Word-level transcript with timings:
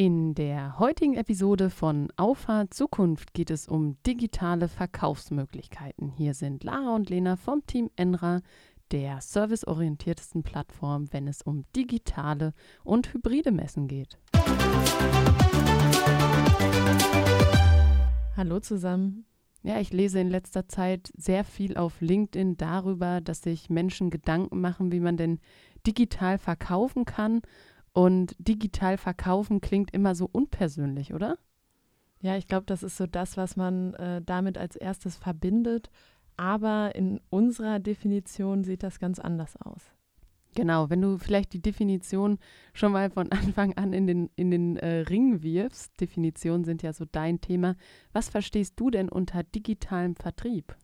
In 0.00 0.36
der 0.36 0.78
heutigen 0.78 1.14
Episode 1.14 1.70
von 1.70 2.12
Auffahrt 2.14 2.72
Zukunft 2.72 3.34
geht 3.34 3.50
es 3.50 3.66
um 3.66 4.00
digitale 4.06 4.68
Verkaufsmöglichkeiten. 4.68 6.12
Hier 6.16 6.34
sind 6.34 6.62
Lara 6.62 6.94
und 6.94 7.10
Lena 7.10 7.34
vom 7.34 7.66
Team 7.66 7.90
Enra, 7.96 8.42
der 8.92 9.20
serviceorientiertesten 9.20 10.44
Plattform, 10.44 11.12
wenn 11.12 11.26
es 11.26 11.42
um 11.42 11.64
digitale 11.74 12.54
und 12.84 13.12
hybride 13.12 13.50
Messen 13.50 13.88
geht. 13.88 14.20
Hallo 18.36 18.60
zusammen. 18.60 19.26
Ja, 19.64 19.80
ich 19.80 19.92
lese 19.92 20.20
in 20.20 20.30
letzter 20.30 20.68
Zeit 20.68 21.10
sehr 21.16 21.42
viel 21.42 21.76
auf 21.76 22.00
LinkedIn 22.00 22.56
darüber, 22.56 23.20
dass 23.20 23.42
sich 23.42 23.68
Menschen 23.68 24.10
Gedanken 24.10 24.60
machen, 24.60 24.92
wie 24.92 25.00
man 25.00 25.16
denn 25.16 25.40
digital 25.84 26.38
verkaufen 26.38 27.04
kann 27.04 27.40
und 27.98 28.36
digital 28.38 28.96
verkaufen 28.96 29.60
klingt 29.60 29.92
immer 29.92 30.14
so 30.14 30.28
unpersönlich, 30.30 31.14
oder? 31.14 31.36
Ja, 32.20 32.36
ich 32.36 32.46
glaube, 32.46 32.64
das 32.64 32.84
ist 32.84 32.96
so 32.96 33.08
das, 33.08 33.36
was 33.36 33.56
man 33.56 33.92
äh, 33.94 34.22
damit 34.24 34.56
als 34.56 34.76
erstes 34.76 35.16
verbindet. 35.16 35.90
Aber 36.36 36.94
in 36.94 37.20
unserer 37.28 37.80
Definition 37.80 38.62
sieht 38.62 38.84
das 38.84 39.00
ganz 39.00 39.18
anders 39.18 39.56
aus. 39.56 39.82
Genau, 40.54 40.90
wenn 40.90 41.00
du 41.00 41.18
vielleicht 41.18 41.52
die 41.54 41.60
Definition 41.60 42.38
schon 42.72 42.92
mal 42.92 43.10
von 43.10 43.32
Anfang 43.32 43.76
an 43.76 43.92
in 43.92 44.06
den, 44.06 44.30
in 44.36 44.52
den 44.52 44.76
äh, 44.76 45.00
Ring 45.00 45.42
wirfst, 45.42 46.00
Definitionen 46.00 46.62
sind 46.62 46.84
ja 46.84 46.92
so 46.92 47.04
dein 47.04 47.40
Thema, 47.40 47.74
was 48.12 48.28
verstehst 48.28 48.74
du 48.76 48.90
denn 48.90 49.08
unter 49.08 49.42
digitalem 49.42 50.14
Vertrieb? 50.14 50.76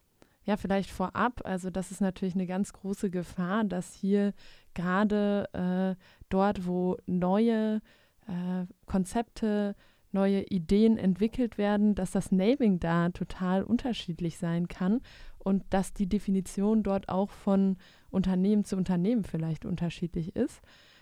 Ja, 0.45 0.57
vielleicht 0.57 0.91
vorab, 0.91 1.41
also 1.45 1.71
das 1.71 1.91
ist 1.91 2.01
natürlich 2.01 2.35
eine 2.35 2.47
ganz 2.47 2.73
große 2.73 3.11
Gefahr, 3.11 3.65
dass 3.65 3.95
hier 3.95 4.35
gerade 4.75 5.49
äh, 5.53 6.03
dort, 6.29 6.67
wo 6.67 6.99
neue 7.07 7.81
äh, 8.27 8.67
Konzepte, 8.87 9.75
neue 10.13 10.43
Ideen 10.45 10.97
entwickelt 10.97 11.59
werden, 11.59 11.95
dass 11.95 12.13
das 12.13 12.31
Naming 12.31 12.79
da 12.79 13.09
total 13.11 13.65
unterschiedlich 13.65 14.39
sein 14.39 14.69
kann 14.69 15.01
und 15.39 15.65
dass 15.71 15.93
die 15.93 16.09
Definition 16.09 16.83
dort 16.83 17.09
auch 17.09 17.31
von 17.31 17.77
Unternehmen 18.11 18.65
zu 18.65 18.77
Unternehmen 18.77 19.25
vielleicht 19.25 19.65
unterschiedlich 19.65 20.37
ist. 20.37 20.61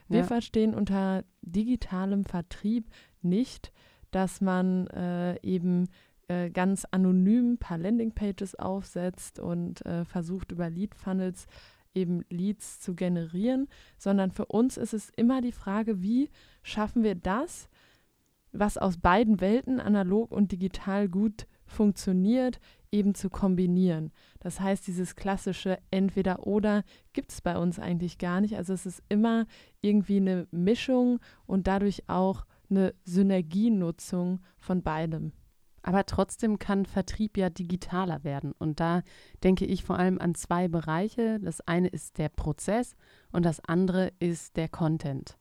Wir 0.09 0.21
ja. 0.21 0.25
verstehen 0.25 0.75
unter 0.75 1.25
digitalem 1.43 2.25
Vertrieb 2.25 2.89
nicht, 3.23 3.73
dass 4.11 4.41
man 4.41 4.87
äh, 4.89 5.41
eben 5.43 5.89
äh, 6.29 6.51
ganz 6.51 6.87
anonym 6.91 7.53
ein 7.53 7.59
paar 7.59 7.79
Landingpages 7.79 8.55
aufsetzt 8.55 9.39
und 9.39 9.85
äh, 9.87 10.05
versucht 10.05 10.53
über 10.53 10.71
Lead 10.71 10.95
Funnels 10.95 11.47
eben 11.95 12.25
Leads 12.31 12.81
zu 12.81 12.95
generieren, 12.95 13.69
sondern 13.99 14.31
für 14.31 14.47
uns 14.47 14.77
ist 14.77 14.95
es 14.95 15.11
immer 15.11 15.41
die 15.41 15.53
Frage, 15.53 16.03
wie 16.03 16.31
schaffen 16.63 17.03
wir 17.03 17.15
das, 17.15 17.69
was 18.53 18.79
aus 18.79 18.99
beiden 18.99 19.41
Welten, 19.41 19.81
analog 19.81 20.31
und 20.31 20.53
digital, 20.53 21.09
gut 21.09 21.47
funktioniert, 21.67 22.61
eben 22.91 23.15
zu 23.15 23.31
kombinieren. 23.31 24.13
Das 24.41 24.61
heißt, 24.61 24.87
dieses 24.87 25.17
klassische 25.17 25.79
Entweder-Oder 25.91 26.85
gibt 27.15 27.33
es 27.33 27.41
bei 27.41 27.57
uns 27.57 27.79
eigentlich 27.79 28.19
gar 28.19 28.43
nicht. 28.43 28.57
Also 28.57 28.75
es 28.75 28.85
ist 28.85 29.03
immer 29.09 29.47
irgendwie 29.81 30.19
eine 30.19 30.47
Mischung 30.51 31.19
und 31.47 31.67
dadurch 31.67 32.09
auch 32.09 32.45
eine 32.69 32.95
Synergienutzung 33.05 34.41
von 34.59 34.83
beidem. 34.83 35.33
Aber 35.83 36.07
trotzdem 36.07 36.59
kann 36.59 36.87
Vertrieb 36.87 37.37
ja 37.37 37.51
digitaler 37.51 38.25
werden. 38.25 38.53
Und 38.59 38.81
da 38.81 39.03
denke 39.43 39.65
ich 39.65 39.85
vor 39.85 39.99
allem 39.99 40.19
an 40.19 40.35
zwei 40.35 40.69
Bereiche. 40.69 41.41
Das 41.41 41.61
eine 41.63 41.89
ist 41.89 42.19
der 42.19 42.29
Prozess 42.29 42.95
und 43.33 43.45
das 43.45 43.61
andere 43.65 44.13
ist 44.21 44.57
der 44.57 44.69
Content. 44.69 45.37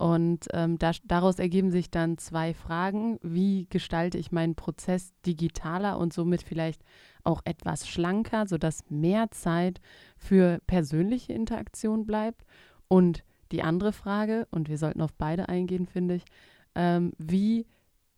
Und 0.00 0.46
ähm, 0.54 0.78
da, 0.78 0.92
daraus 1.04 1.38
ergeben 1.38 1.70
sich 1.70 1.90
dann 1.90 2.16
zwei 2.16 2.54
Fragen. 2.54 3.18
Wie 3.22 3.66
gestalte 3.68 4.16
ich 4.16 4.32
meinen 4.32 4.54
Prozess 4.54 5.12
digitaler 5.26 5.98
und 5.98 6.14
somit 6.14 6.42
vielleicht 6.42 6.82
auch 7.22 7.42
etwas 7.44 7.86
schlanker, 7.86 8.46
sodass 8.46 8.88
mehr 8.88 9.30
Zeit 9.30 9.78
für 10.16 10.58
persönliche 10.66 11.34
Interaktion 11.34 12.06
bleibt? 12.06 12.46
Und 12.88 13.24
die 13.52 13.62
andere 13.62 13.92
Frage, 13.92 14.48
und 14.50 14.70
wir 14.70 14.78
sollten 14.78 15.02
auf 15.02 15.12
beide 15.12 15.50
eingehen, 15.50 15.86
finde 15.86 16.14
ich, 16.14 16.24
ähm, 16.74 17.12
wie 17.18 17.66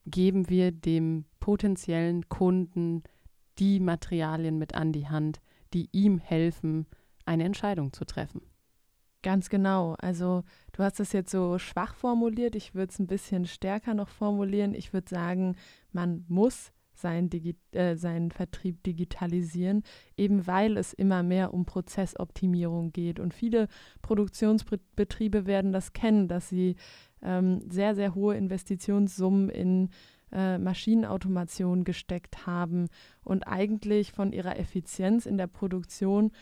geben 0.06 0.48
wir 0.48 0.72
dem 0.72 1.24
potenziellen 1.40 2.28
Kunden 2.28 3.02
die 3.58 3.80
Materialien 3.80 4.58
mit 4.58 4.74
an 4.74 4.92
die 4.92 5.08
Hand, 5.08 5.40
die 5.74 5.88
ihm 5.92 6.18
helfen, 6.18 6.86
eine 7.24 7.44
Entscheidung 7.44 7.92
zu 7.92 8.04
treffen. 8.04 8.42
Ganz 9.22 9.48
genau. 9.48 9.94
Also 10.00 10.42
du 10.72 10.82
hast 10.82 10.98
es 10.98 11.12
jetzt 11.12 11.30
so 11.30 11.58
schwach 11.58 11.94
formuliert. 11.94 12.56
Ich 12.56 12.74
würde 12.74 12.92
es 12.92 12.98
ein 12.98 13.06
bisschen 13.06 13.46
stärker 13.46 13.94
noch 13.94 14.08
formulieren. 14.08 14.74
Ich 14.74 14.92
würde 14.92 15.08
sagen, 15.08 15.56
man 15.92 16.24
muss 16.28 16.72
seinen, 16.94 17.30
Digi 17.30 17.56
äh, 17.72 17.96
seinen 17.96 18.30
Vertrieb 18.30 18.82
digitalisieren, 18.82 19.82
eben 20.16 20.46
weil 20.46 20.76
es 20.76 20.92
immer 20.92 21.22
mehr 21.22 21.54
um 21.54 21.64
Prozessoptimierung 21.64 22.92
geht. 22.92 23.20
Und 23.20 23.32
viele 23.32 23.69
Produktionsbetriebe 24.02 25.46
werden 25.46 25.72
das 25.72 25.92
kennen, 25.92 26.28
dass 26.28 26.48
sie 26.48 26.76
ähm, 27.22 27.60
sehr, 27.71 27.94
sehr 27.94 28.15
hohe 28.15 28.37
Investitionssummen 28.37 29.49
in 29.49 29.91
äh, 30.33 30.59
Maschinenautomation 30.59 31.84
gesteckt 31.84 32.47
haben 32.47 32.88
und 33.22 33.47
eigentlich 33.47 34.12
von 34.12 34.33
ihrer 34.33 34.59
Effizienz 34.59 35.27
in 35.27 35.37
der 35.37 35.47
Produktion 35.47 36.32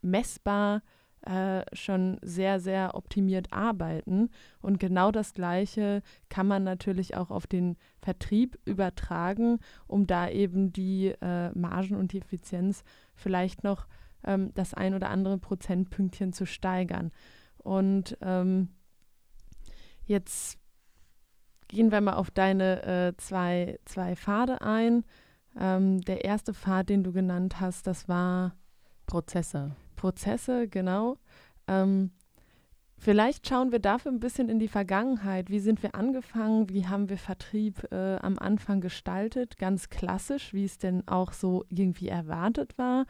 messbar 0.00 0.82
äh, 1.26 1.64
schon 1.72 2.18
sehr, 2.22 2.60
sehr 2.60 2.94
optimiert 2.94 3.52
arbeiten. 3.52 4.28
Und 4.60 4.78
genau 4.78 5.10
das 5.10 5.32
Gleiche 5.32 6.02
kann 6.28 6.46
man 6.46 6.64
natürlich 6.64 7.16
auch 7.16 7.30
auf 7.30 7.46
den 7.46 7.76
Vertrieb 8.02 8.58
übertragen, 8.66 9.58
um 9.86 10.06
da 10.06 10.28
eben 10.28 10.72
die 10.72 11.14
äh, 11.22 11.50
Margen 11.58 11.96
und 11.96 12.12
die 12.12 12.20
Effizienz 12.20 12.84
vielleicht 13.14 13.64
noch 13.64 13.86
ähm, 14.24 14.52
das 14.54 14.74
ein 14.74 14.94
oder 14.94 15.08
andere 15.08 15.38
Prozentpünktchen 15.38 16.34
zu 16.34 16.44
steigern. 16.44 17.10
Und 17.56 18.18
ähm, 18.20 18.68
Jetzt 20.06 20.58
gehen 21.68 21.90
wir 21.90 22.00
mal 22.00 22.14
auf 22.14 22.30
deine 22.30 22.82
äh, 22.84 23.16
zwei, 23.16 23.78
zwei 23.84 24.16
Pfade 24.16 24.60
ein. 24.62 25.04
Ähm, 25.58 26.00
der 26.02 26.24
erste 26.24 26.52
Pfad, 26.52 26.88
den 26.88 27.04
du 27.04 27.12
genannt 27.12 27.60
hast, 27.60 27.86
das 27.86 28.08
war 28.08 28.56
Prozesse. 29.06 29.76
Prozesse, 29.96 30.68
genau. 30.68 31.18
Ähm, 31.68 32.10
vielleicht 32.98 33.48
schauen 33.48 33.72
wir 33.72 33.78
dafür 33.78 34.12
ein 34.12 34.20
bisschen 34.20 34.48
in 34.48 34.58
die 34.58 34.68
Vergangenheit. 34.68 35.50
Wie 35.50 35.60
sind 35.60 35.82
wir 35.82 35.94
angefangen? 35.94 36.68
Wie 36.70 36.86
haben 36.86 37.08
wir 37.08 37.18
Vertrieb 37.18 37.90
äh, 37.92 38.16
am 38.16 38.38
Anfang 38.38 38.80
gestaltet? 38.80 39.58
Ganz 39.58 39.88
klassisch, 39.88 40.52
wie 40.52 40.64
es 40.64 40.78
denn 40.78 41.06
auch 41.06 41.32
so 41.32 41.64
irgendwie 41.70 42.08
erwartet 42.08 42.76
war. 42.76 43.06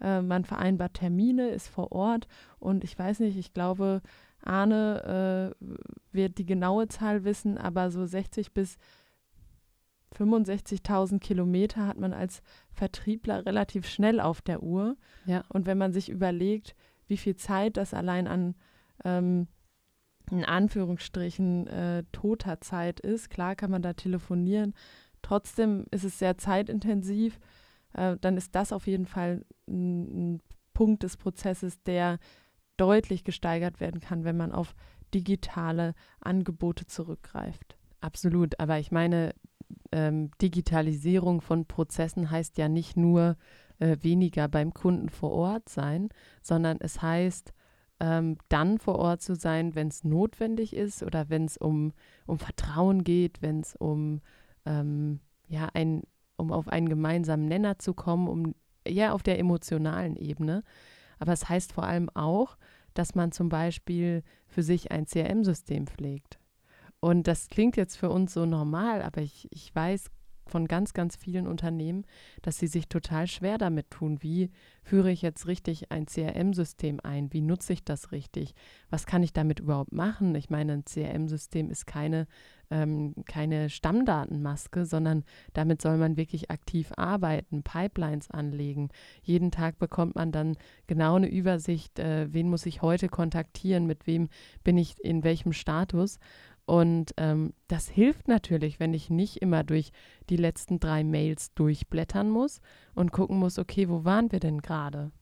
Äh, 0.00 0.20
man 0.22 0.44
vereinbart 0.44 0.94
Termine, 0.94 1.48
ist 1.48 1.68
vor 1.68 1.92
Ort 1.92 2.28
und 2.58 2.84
ich 2.84 2.98
weiß 2.98 3.20
nicht, 3.20 3.36
ich 3.36 3.54
glaube, 3.54 4.02
Arne 4.46 5.54
äh, 5.60 5.66
wird 6.12 6.38
die 6.38 6.46
genaue 6.46 6.88
Zahl 6.88 7.24
wissen, 7.24 7.58
aber 7.58 7.90
so 7.90 8.06
60 8.06 8.52
bis 8.52 8.76
65.000 10.14 11.18
Kilometer 11.18 11.86
hat 11.86 11.98
man 11.98 12.12
als 12.12 12.42
Vertriebler 12.72 13.44
relativ 13.44 13.88
schnell 13.88 14.20
auf 14.20 14.40
der 14.40 14.62
Uhr. 14.62 14.96
Ja. 15.26 15.44
Und 15.48 15.66
wenn 15.66 15.78
man 15.78 15.92
sich 15.92 16.08
überlegt, 16.08 16.74
wie 17.06 17.16
viel 17.16 17.36
Zeit 17.36 17.76
das 17.76 17.94
allein 17.94 18.26
an 18.26 18.54
ähm, 19.04 19.48
in 20.30 20.44
Anführungsstrichen 20.44 21.66
äh, 21.68 22.04
toter 22.12 22.60
Zeit 22.60 23.00
ist, 23.00 23.30
klar 23.30 23.54
kann 23.54 23.70
man 23.70 23.82
da 23.82 23.92
telefonieren, 23.92 24.74
trotzdem 25.22 25.86
ist 25.90 26.04
es 26.04 26.18
sehr 26.18 26.36
zeitintensiv, 26.36 27.38
äh, 27.92 28.16
dann 28.20 28.36
ist 28.36 28.54
das 28.54 28.72
auf 28.72 28.86
jeden 28.86 29.06
Fall 29.06 29.44
ein, 29.68 30.34
ein 30.34 30.42
Punkt 30.74 31.04
des 31.04 31.16
Prozesses, 31.16 31.82
der 31.84 32.18
deutlich 32.76 33.24
gesteigert 33.24 33.80
werden 33.80 34.00
kann, 34.00 34.24
wenn 34.24 34.36
man 34.36 34.52
auf 34.52 34.74
digitale 35.14 35.94
Angebote 36.20 36.86
zurückgreift. 36.86 37.76
Absolut, 38.00 38.60
aber 38.60 38.78
ich 38.78 38.90
meine, 38.90 39.34
ähm, 39.92 40.30
Digitalisierung 40.42 41.40
von 41.40 41.66
Prozessen 41.66 42.30
heißt 42.30 42.58
ja 42.58 42.68
nicht 42.68 42.96
nur 42.96 43.36
äh, 43.78 43.96
weniger 44.00 44.48
beim 44.48 44.74
Kunden 44.74 45.08
vor 45.08 45.32
Ort 45.32 45.68
sein, 45.68 46.08
sondern 46.42 46.78
es 46.80 47.02
heißt, 47.02 47.52
ähm, 48.00 48.36
dann 48.48 48.78
vor 48.78 48.96
Ort 48.96 49.22
zu 49.22 49.34
sein, 49.34 49.74
wenn 49.74 49.88
es 49.88 50.04
notwendig 50.04 50.74
ist 50.76 51.02
oder 51.02 51.30
wenn 51.30 51.46
es 51.46 51.56
um, 51.56 51.92
um 52.26 52.38
Vertrauen 52.38 53.04
geht, 53.04 53.40
wenn 53.40 53.60
es 53.60 53.74
um, 53.74 54.20
ähm, 54.66 55.20
ja, 55.48 55.68
ein, 55.72 56.02
um 56.36 56.52
auf 56.52 56.68
einen 56.68 56.88
gemeinsamen 56.88 57.46
Nenner 57.46 57.78
zu 57.78 57.94
kommen, 57.94 58.28
um 58.28 58.54
ja 58.86 59.12
auf 59.12 59.22
der 59.22 59.38
emotionalen 59.38 60.16
Ebene. 60.16 60.62
Aber 61.18 61.32
es 61.32 61.48
heißt 61.48 61.72
vor 61.72 61.84
allem 61.84 62.10
auch, 62.10 62.58
dass 62.98 63.14
man 63.14 63.32
zum 63.32 63.48
Beispiel 63.48 64.22
für 64.46 64.62
sich 64.62 64.90
ein 64.90 65.06
CRM-System 65.06 65.86
pflegt. 65.86 66.38
Und 67.00 67.26
das 67.26 67.48
klingt 67.48 67.76
jetzt 67.76 67.96
für 67.96 68.10
uns 68.10 68.32
so 68.32 68.46
normal, 68.46 69.02
aber 69.02 69.20
ich, 69.20 69.48
ich 69.50 69.74
weiß 69.74 70.10
von 70.48 70.66
ganz, 70.68 70.94
ganz 70.94 71.16
vielen 71.16 71.46
Unternehmen, 71.46 72.04
dass 72.42 72.58
sie 72.58 72.66
sich 72.66 72.88
total 72.88 73.26
schwer 73.26 73.58
damit 73.58 73.90
tun. 73.90 74.22
Wie 74.22 74.50
führe 74.82 75.10
ich 75.10 75.22
jetzt 75.22 75.46
richtig 75.46 75.90
ein 75.90 76.06
CRM-System 76.06 77.00
ein? 77.02 77.32
Wie 77.32 77.40
nutze 77.40 77.72
ich 77.72 77.84
das 77.84 78.12
richtig? 78.12 78.54
Was 78.90 79.06
kann 79.06 79.22
ich 79.22 79.32
damit 79.32 79.60
überhaupt 79.60 79.92
machen? 79.92 80.34
Ich 80.34 80.50
meine, 80.50 80.74
ein 80.74 80.84
CRM-System 80.84 81.70
ist 81.70 81.86
keine 81.86 82.26
ähm, 82.70 83.14
keine 83.26 83.70
Stammdatenmaske, 83.70 84.86
sondern 84.86 85.24
damit 85.52 85.82
soll 85.82 85.96
man 85.98 86.16
wirklich 86.16 86.50
aktiv 86.50 86.92
arbeiten, 86.96 87.62
Pipelines 87.62 88.30
anlegen. 88.30 88.90
Jeden 89.22 89.50
Tag 89.50 89.78
bekommt 89.78 90.14
man 90.14 90.32
dann 90.32 90.56
genau 90.86 91.16
eine 91.16 91.28
Übersicht, 91.28 91.98
äh, 91.98 92.32
wen 92.32 92.48
muss 92.48 92.66
ich 92.66 92.82
heute 92.82 93.08
kontaktieren, 93.08 93.86
mit 93.86 94.06
wem 94.06 94.28
bin 94.64 94.78
ich 94.78 94.98
in 95.02 95.24
welchem 95.24 95.52
Status. 95.52 96.18
Und 96.66 97.14
ähm, 97.16 97.54
das 97.68 97.88
hilft 97.88 98.26
natürlich, 98.26 98.80
wenn 98.80 98.92
ich 98.92 99.08
nicht 99.08 99.36
immer 99.36 99.62
durch 99.62 99.92
die 100.28 100.36
letzten 100.36 100.80
drei 100.80 101.04
Mails 101.04 101.54
durchblättern 101.54 102.28
muss 102.28 102.60
und 102.94 103.12
gucken 103.12 103.38
muss, 103.38 103.58
okay, 103.58 103.88
wo 103.88 104.04
waren 104.04 104.32
wir 104.32 104.40
denn 104.40 104.60
gerade? 104.60 105.12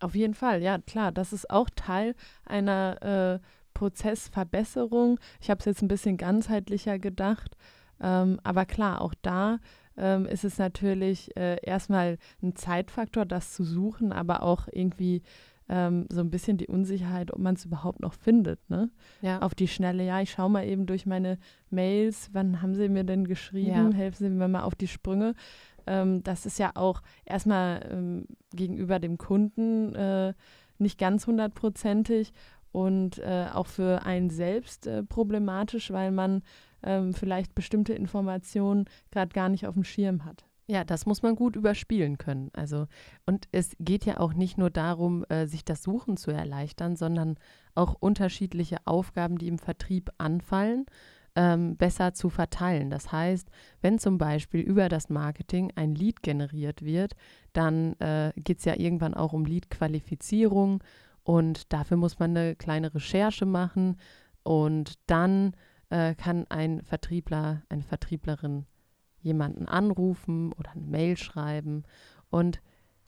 Auf 0.00 0.14
jeden 0.14 0.34
Fall, 0.34 0.62
ja, 0.62 0.78
klar. 0.78 1.12
Das 1.12 1.32
ist 1.32 1.50
auch 1.50 1.68
Teil 1.76 2.14
einer 2.44 3.02
äh, 3.42 3.46
Prozessverbesserung. 3.74 5.20
Ich 5.40 5.50
habe 5.50 5.58
es 5.58 5.66
jetzt 5.66 5.82
ein 5.82 5.88
bisschen 5.88 6.16
ganzheitlicher 6.16 6.98
gedacht. 6.98 7.56
Ähm, 8.00 8.40
aber 8.42 8.64
klar, 8.64 9.02
auch 9.02 9.14
da 9.20 9.58
ähm, 9.96 10.26
ist 10.26 10.44
es 10.44 10.58
natürlich 10.58 11.36
äh, 11.36 11.58
erstmal 11.62 12.18
ein 12.42 12.56
Zeitfaktor, 12.56 13.26
das 13.26 13.52
zu 13.52 13.62
suchen, 13.62 14.12
aber 14.12 14.42
auch 14.42 14.68
irgendwie 14.72 15.22
ähm, 15.68 16.06
so 16.10 16.20
ein 16.20 16.30
bisschen 16.30 16.56
die 16.58 16.66
Unsicherheit, 16.66 17.32
ob 17.32 17.38
man 17.38 17.54
es 17.54 17.64
überhaupt 17.64 18.00
noch 18.00 18.12
findet. 18.14 18.58
Ne? 18.68 18.90
Ja. 19.22 19.40
Auf 19.40 19.54
die 19.54 19.68
Schnelle, 19.68 20.04
ja, 20.04 20.20
ich 20.20 20.30
schaue 20.30 20.50
mal 20.50 20.66
eben 20.66 20.86
durch 20.86 21.06
meine 21.06 21.38
Mails, 21.70 22.30
wann 22.32 22.60
haben 22.62 22.74
sie 22.74 22.88
mir 22.88 23.04
denn 23.04 23.26
geschrieben, 23.26 23.90
Ja. 23.92 23.96
helfen 23.96 24.24
sie 24.24 24.30
mir 24.30 24.48
mal 24.48 24.62
auf 24.62 24.74
die 24.74 24.88
Sprünge. 24.88 25.34
Ähm, 25.86 26.22
das 26.22 26.46
ist 26.46 26.58
ja 26.58 26.72
auch 26.74 27.02
erstmal 27.24 27.88
ähm, 27.90 28.26
gegenüber 28.54 28.98
dem 28.98 29.18
Kunden 29.18 29.94
äh, 29.94 30.34
nicht 30.78 30.98
ganz 30.98 31.26
hundertprozentig 31.26 32.32
und 32.72 33.18
äh, 33.18 33.46
auch 33.52 33.66
für 33.66 34.04
einen 34.04 34.30
selbst 34.30 34.86
äh, 34.86 35.02
problematisch, 35.04 35.90
weil 35.92 36.10
man 36.10 36.42
ähm, 36.82 37.14
vielleicht 37.14 37.54
bestimmte 37.54 37.94
Informationen 37.94 38.86
gerade 39.10 39.32
gar 39.32 39.48
nicht 39.48 39.66
auf 39.66 39.74
dem 39.74 39.84
Schirm 39.84 40.24
hat. 40.24 40.44
Ja, 40.66 40.82
das 40.82 41.04
muss 41.04 41.22
man 41.22 41.36
gut 41.36 41.56
überspielen 41.56 42.16
können. 42.16 42.50
Also, 42.54 42.86
und 43.26 43.48
es 43.52 43.76
geht 43.78 44.06
ja 44.06 44.18
auch 44.18 44.32
nicht 44.32 44.56
nur 44.56 44.70
darum, 44.70 45.24
äh, 45.28 45.46
sich 45.46 45.62
das 45.64 45.82
Suchen 45.82 46.16
zu 46.16 46.30
erleichtern, 46.30 46.96
sondern 46.96 47.36
auch 47.74 47.94
unterschiedliche 48.00 48.78
Aufgaben, 48.86 49.36
die 49.36 49.48
im 49.48 49.58
Vertrieb 49.58 50.10
anfallen, 50.16 50.86
ähm, 51.36 51.76
besser 51.76 52.14
zu 52.14 52.30
verteilen. 52.30 52.88
Das 52.88 53.12
heißt, 53.12 53.50
wenn 53.82 53.98
zum 53.98 54.16
Beispiel 54.16 54.60
über 54.60 54.88
das 54.88 55.10
Marketing 55.10 55.70
ein 55.76 55.94
Lead 55.94 56.22
generiert 56.22 56.82
wird, 56.82 57.12
dann 57.52 57.94
äh, 58.00 58.32
geht 58.36 58.60
es 58.60 58.64
ja 58.64 58.76
irgendwann 58.76 59.12
auch 59.14 59.34
um 59.34 59.44
Lead-Qualifizierung 59.44 60.82
und 61.24 61.72
dafür 61.74 61.98
muss 61.98 62.18
man 62.18 62.36
eine 62.36 62.56
kleine 62.56 62.94
Recherche 62.94 63.44
machen 63.44 63.98
und 64.44 64.94
dann 65.06 65.52
äh, 65.90 66.14
kann 66.14 66.46
ein 66.48 66.82
Vertriebler, 66.82 67.62
eine 67.68 67.82
Vertrieblerin 67.82 68.66
jemanden 69.24 69.66
anrufen 69.66 70.52
oder 70.52 70.72
eine 70.72 70.86
Mail 70.86 71.16
schreiben. 71.16 71.82
Und 72.30 72.60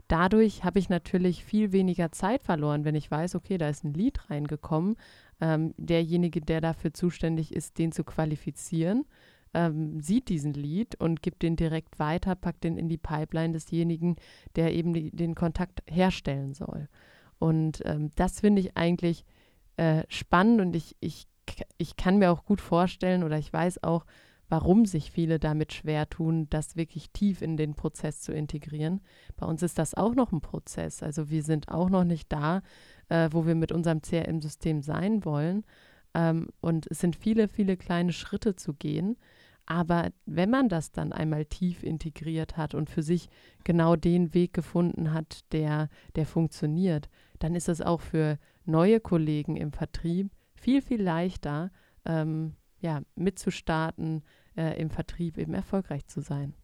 dadurch 0.08 0.64
habe 0.64 0.78
ich 0.78 0.88
natürlich 0.88 1.44
viel 1.44 1.72
weniger 1.72 2.10
Zeit 2.10 2.42
verloren, 2.42 2.84
wenn 2.84 2.94
ich 2.94 3.10
weiß, 3.10 3.34
okay, 3.34 3.58
da 3.58 3.68
ist 3.68 3.84
ein 3.84 3.94
Lied 3.94 4.30
reingekommen. 4.30 4.96
Ähm, 5.40 5.74
derjenige, 5.76 6.40
der 6.40 6.60
dafür 6.60 6.94
zuständig 6.94 7.54
ist, 7.54 7.78
den 7.78 7.92
zu 7.92 8.02
qualifizieren, 8.02 9.04
ähm, 9.52 10.00
sieht 10.00 10.28
diesen 10.28 10.54
Lied 10.54 10.94
und 10.98 11.22
gibt 11.22 11.42
den 11.42 11.56
direkt 11.56 11.98
weiter, 11.98 12.34
packt 12.34 12.64
den 12.64 12.78
in 12.78 12.88
die 12.88 12.98
Pipeline 12.98 13.52
desjenigen, 13.52 14.16
der 14.56 14.74
eben 14.74 14.94
die, 14.94 15.10
den 15.10 15.34
Kontakt 15.34 15.82
herstellen 15.86 16.54
soll. 16.54 16.88
Und 17.38 17.82
ähm, 17.84 18.10
das 18.16 18.40
finde 18.40 18.62
ich 18.62 18.76
eigentlich 18.76 19.26
äh, 19.76 20.04
spannend 20.08 20.62
und 20.62 20.74
ich, 20.74 20.96
ich, 21.00 21.26
ich 21.76 21.96
kann 21.96 22.18
mir 22.18 22.32
auch 22.32 22.46
gut 22.46 22.62
vorstellen 22.62 23.22
oder 23.22 23.38
ich 23.38 23.52
weiß 23.52 23.82
auch, 23.82 24.06
warum 24.48 24.86
sich 24.86 25.10
viele 25.10 25.38
damit 25.38 25.72
schwer 25.72 26.08
tun, 26.08 26.46
das 26.50 26.76
wirklich 26.76 27.10
tief 27.10 27.42
in 27.42 27.56
den 27.56 27.74
Prozess 27.74 28.20
zu 28.20 28.32
integrieren. 28.32 29.00
Bei 29.36 29.46
uns 29.46 29.62
ist 29.62 29.78
das 29.78 29.94
auch 29.94 30.14
noch 30.14 30.32
ein 30.32 30.40
Prozess. 30.40 31.02
Also 31.02 31.30
wir 31.30 31.42
sind 31.42 31.68
auch 31.68 31.90
noch 31.90 32.04
nicht 32.04 32.32
da, 32.32 32.62
äh, 33.08 33.28
wo 33.32 33.46
wir 33.46 33.54
mit 33.54 33.72
unserem 33.72 34.02
CRM-System 34.02 34.82
sein 34.82 35.24
wollen. 35.24 35.64
Ähm, 36.14 36.48
und 36.60 36.86
es 36.90 37.00
sind 37.00 37.16
viele, 37.16 37.48
viele 37.48 37.76
kleine 37.76 38.12
Schritte 38.12 38.56
zu 38.56 38.74
gehen. 38.74 39.16
Aber 39.66 40.10
wenn 40.26 40.50
man 40.50 40.68
das 40.68 40.92
dann 40.92 41.12
einmal 41.12 41.44
tief 41.44 41.82
integriert 41.82 42.56
hat 42.56 42.74
und 42.74 42.88
für 42.88 43.02
sich 43.02 43.28
genau 43.64 43.96
den 43.96 44.32
Weg 44.32 44.52
gefunden 44.52 45.12
hat, 45.12 45.40
der, 45.52 45.88
der 46.14 46.24
funktioniert, 46.24 47.08
dann 47.40 47.56
ist 47.56 47.68
es 47.68 47.82
auch 47.82 48.00
für 48.00 48.38
neue 48.64 49.00
Kollegen 49.00 49.56
im 49.56 49.72
Vertrieb 49.72 50.30
viel, 50.54 50.82
viel 50.82 51.02
leichter, 51.02 51.72
ähm, 52.04 52.54
ja, 52.86 53.02
mitzustarten, 53.16 54.22
äh, 54.56 54.80
im 54.80 54.90
Vertrieb 54.90 55.38
eben 55.38 55.54
erfolgreich 55.54 56.06
zu 56.06 56.20
sein. 56.20 56.54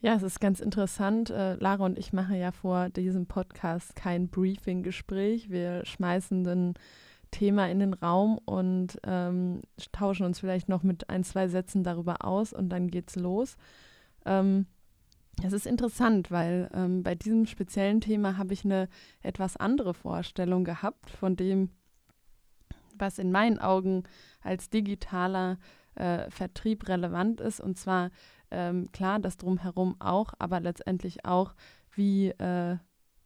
Ja, 0.00 0.14
es 0.14 0.22
ist 0.22 0.40
ganz 0.40 0.58
interessant. 0.60 1.30
Äh, 1.30 1.54
Lara 1.54 1.84
und 1.84 1.98
ich 1.98 2.12
machen 2.12 2.34
ja 2.36 2.50
vor 2.50 2.88
diesem 2.88 3.26
Podcast 3.26 3.94
kein 3.94 4.28
Briefing-Gespräch. 4.28 5.50
Wir 5.50 5.84
schmeißen 5.84 6.46
ein 6.48 6.74
Thema 7.30 7.68
in 7.70 7.78
den 7.78 7.94
Raum 7.94 8.38
und 8.38 8.98
ähm, 9.04 9.62
tauschen 9.92 10.26
uns 10.26 10.40
vielleicht 10.40 10.68
noch 10.68 10.82
mit 10.82 11.08
ein, 11.10 11.22
zwei 11.22 11.46
Sätzen 11.46 11.84
darüber 11.84 12.24
aus 12.24 12.52
und 12.52 12.70
dann 12.70 12.88
geht's 12.88 13.14
los. 13.14 13.56
Ähm, 14.26 14.66
es 15.44 15.52
ist 15.52 15.66
interessant, 15.66 16.32
weil 16.32 16.68
ähm, 16.74 17.04
bei 17.04 17.14
diesem 17.14 17.46
speziellen 17.46 18.00
Thema 18.00 18.36
habe 18.36 18.52
ich 18.52 18.64
eine 18.64 18.88
etwas 19.22 19.56
andere 19.56 19.94
Vorstellung 19.94 20.64
gehabt 20.64 21.08
von 21.08 21.36
dem, 21.36 21.70
was 23.00 23.18
in 23.18 23.32
meinen 23.32 23.58
Augen 23.58 24.04
als 24.42 24.70
digitaler 24.70 25.58
äh, 25.94 26.30
Vertrieb 26.30 26.88
relevant 26.88 27.40
ist. 27.40 27.60
Und 27.60 27.76
zwar 27.76 28.10
ähm, 28.50 28.90
klar, 28.92 29.18
das 29.18 29.36
drumherum 29.36 29.96
auch, 30.00 30.34
aber 30.38 30.60
letztendlich 30.60 31.24
auch, 31.24 31.54
wie 31.94 32.28
äh, 32.28 32.78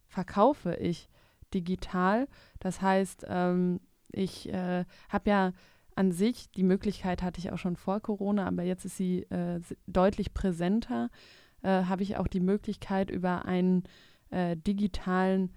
verkaufe 0.07 0.75
ich 0.75 1.09
digital. 1.53 2.27
Das 2.59 2.81
heißt, 2.81 3.25
ähm, 3.27 3.79
ich 4.11 4.49
äh, 4.49 4.85
habe 5.09 5.29
ja 5.29 5.51
an 5.95 6.11
sich, 6.11 6.51
die 6.51 6.63
Möglichkeit 6.63 7.23
hatte 7.23 7.39
ich 7.39 7.51
auch 7.51 7.57
schon 7.57 7.75
vor 7.75 8.01
Corona, 8.01 8.47
aber 8.47 8.63
jetzt 8.63 8.85
ist 8.85 8.97
sie 8.97 9.23
äh, 9.23 9.61
deutlich 9.87 10.33
präsenter, 10.33 11.09
äh, 11.61 11.85
habe 11.85 12.03
ich 12.03 12.17
auch 12.17 12.27
die 12.27 12.41
Möglichkeit 12.41 13.09
über 13.09 13.45
einen 13.45 13.83
äh, 14.29 14.57
digitalen 14.57 15.53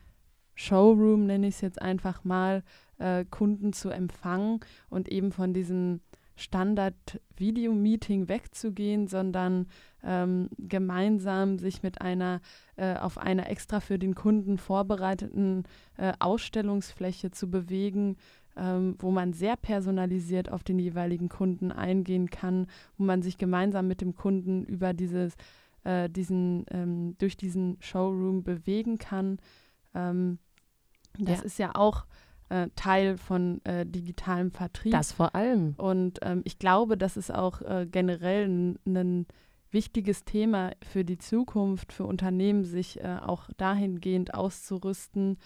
Showroom, 0.55 1.27
nenne 1.27 1.49
ich 1.49 1.57
es 1.57 1.61
jetzt 1.61 1.83
einfach 1.83 2.25
mal, 2.25 2.63
äh, 2.99 3.25
Kunden 3.25 3.73
zu 3.73 3.91
empfangen 3.91 4.61
und 4.91 5.09
eben 5.09 5.33
von 5.33 5.53
diesem 5.55 6.01
Standard-Video-Meeting 6.37 8.29
wegzugehen, 8.29 9.07
sondern 9.09 9.67
ähm, 10.05 10.49
gemeinsam 10.57 11.59
sich 11.59 11.83
mit 11.83 12.01
einer 12.01 12.41
äh, 12.77 12.95
auf 12.97 13.19
einer 13.19 13.51
extra 13.51 13.81
für 13.81 13.99
den 13.99 14.15
Kunden 14.15 14.59
vorbereiteten 14.59 15.65
äh, 15.97 16.13
Ausstellungsfläche 16.21 17.31
zu 17.33 17.51
bewegen, 17.51 18.17
ähm, 18.57 18.95
wo 18.99 19.11
man 19.11 19.33
sehr 19.33 19.57
personalisiert 19.57 20.51
auf 20.51 20.63
den 20.63 20.79
jeweiligen 20.79 21.29
Kunden 21.29 21.73
eingehen 21.73 22.31
kann, 22.31 22.67
wo 22.97 23.05
man 23.05 23.23
sich 23.23 23.39
gemeinsam 23.39 23.89
mit 23.89 24.01
dem 24.01 24.15
Kunden 24.15 24.65
über 24.65 24.95
dieses, 24.95 25.35
äh, 25.85 26.09
diesen, 26.09 26.65
ähm, 26.71 27.17
durch 27.19 27.37
diesen 27.37 27.77
Showroom 27.81 28.43
bewegen 28.45 28.99
kann. 28.99 29.39
Ähm, 29.95 30.39
das 31.19 31.41
Ja. 31.41 31.45
ist 31.45 31.59
ja 31.59 31.71
auch 31.75 32.05
äh, 32.49 32.69
Teil 32.77 33.17
von 33.17 33.65
äh, 33.65 33.87
digitalem 33.87 34.51
Vertrieb. 34.51 34.93
Das 34.93 35.13
vor 35.13 35.35
allem. 35.35 35.75
Und 35.77 36.19
ähm, 36.23 36.43
ich 36.45 36.59
glaube, 36.59 36.97
das 36.97 37.17
ist 37.17 37.33
auch 37.33 37.61
äh, 37.63 37.87
generell 37.91 38.47
ein 38.87 39.27
wichtiges 39.71 40.25
Thema 40.25 40.73
für 40.83 41.05
die 41.05 41.19
Zukunft, 41.19 41.93
für 41.93 42.05
Unternehmen, 42.05 42.65
sich 42.65 43.01
äh, 43.01 43.19
auch 43.21 43.49
dahingehend 43.57 44.35
auszurüsten, 44.35 45.39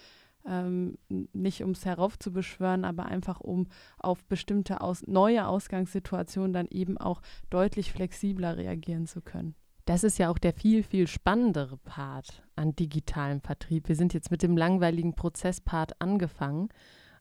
ähm, 0.46 0.98
nicht 1.08 1.62
um 1.62 1.70
es 1.70 1.84
heraufzubeschwören, 1.84 2.84
aber 2.84 3.06
einfach 3.06 3.40
um 3.40 3.68
auf 3.98 4.24
bestimmte 4.24 4.80
aus 4.80 5.06
neue 5.06 5.46
Ausgangssituationen 5.46 6.52
dann 6.52 6.66
eben 6.68 6.98
auch 6.98 7.22
deutlich 7.50 7.92
flexibler 7.92 8.56
reagieren 8.56 9.06
zu 9.06 9.20
können. 9.20 9.54
Das 9.84 10.04
ist 10.04 10.18
ja 10.18 10.30
auch 10.30 10.38
der 10.38 10.52
viel, 10.52 10.82
viel 10.82 11.08
spannendere 11.08 11.76
Part 11.76 12.42
an 12.54 12.76
digitalem 12.76 13.40
Vertrieb. 13.40 13.88
Wir 13.88 13.96
sind 13.96 14.14
jetzt 14.14 14.30
mit 14.30 14.42
dem 14.42 14.56
langweiligen 14.56 15.14
Prozesspart 15.14 16.00
angefangen. 16.00 16.68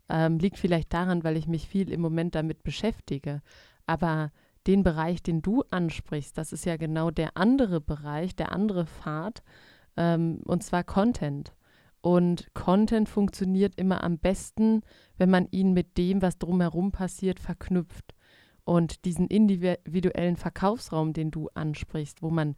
Ähm, 0.09 0.37
liegt 0.37 0.57
vielleicht 0.57 0.93
daran, 0.93 1.23
weil 1.23 1.37
ich 1.37 1.47
mich 1.47 1.67
viel 1.67 1.91
im 1.91 2.01
Moment 2.01 2.35
damit 2.35 2.63
beschäftige. 2.63 3.41
Aber 3.87 4.31
den 4.67 4.83
Bereich, 4.83 5.23
den 5.23 5.41
du 5.41 5.63
ansprichst, 5.71 6.37
das 6.37 6.53
ist 6.53 6.65
ja 6.65 6.77
genau 6.77 7.09
der 7.09 7.35
andere 7.35 7.81
Bereich, 7.81 8.35
der 8.35 8.51
andere 8.51 8.85
Pfad, 8.85 9.41
ähm, 9.97 10.41
und 10.45 10.63
zwar 10.63 10.83
Content. 10.83 11.53
Und 12.01 12.53
Content 12.53 13.09
funktioniert 13.09 13.75
immer 13.75 14.03
am 14.03 14.17
besten, 14.17 14.81
wenn 15.17 15.29
man 15.29 15.47
ihn 15.51 15.73
mit 15.73 15.97
dem, 15.97 16.21
was 16.21 16.37
drumherum 16.37 16.91
passiert, 16.91 17.39
verknüpft. 17.39 18.13
Und 18.63 19.05
diesen 19.05 19.27
individuellen 19.27 20.37
Verkaufsraum, 20.37 21.13
den 21.13 21.31
du 21.31 21.49
ansprichst, 21.53 22.21
wo 22.21 22.29
man 22.29 22.55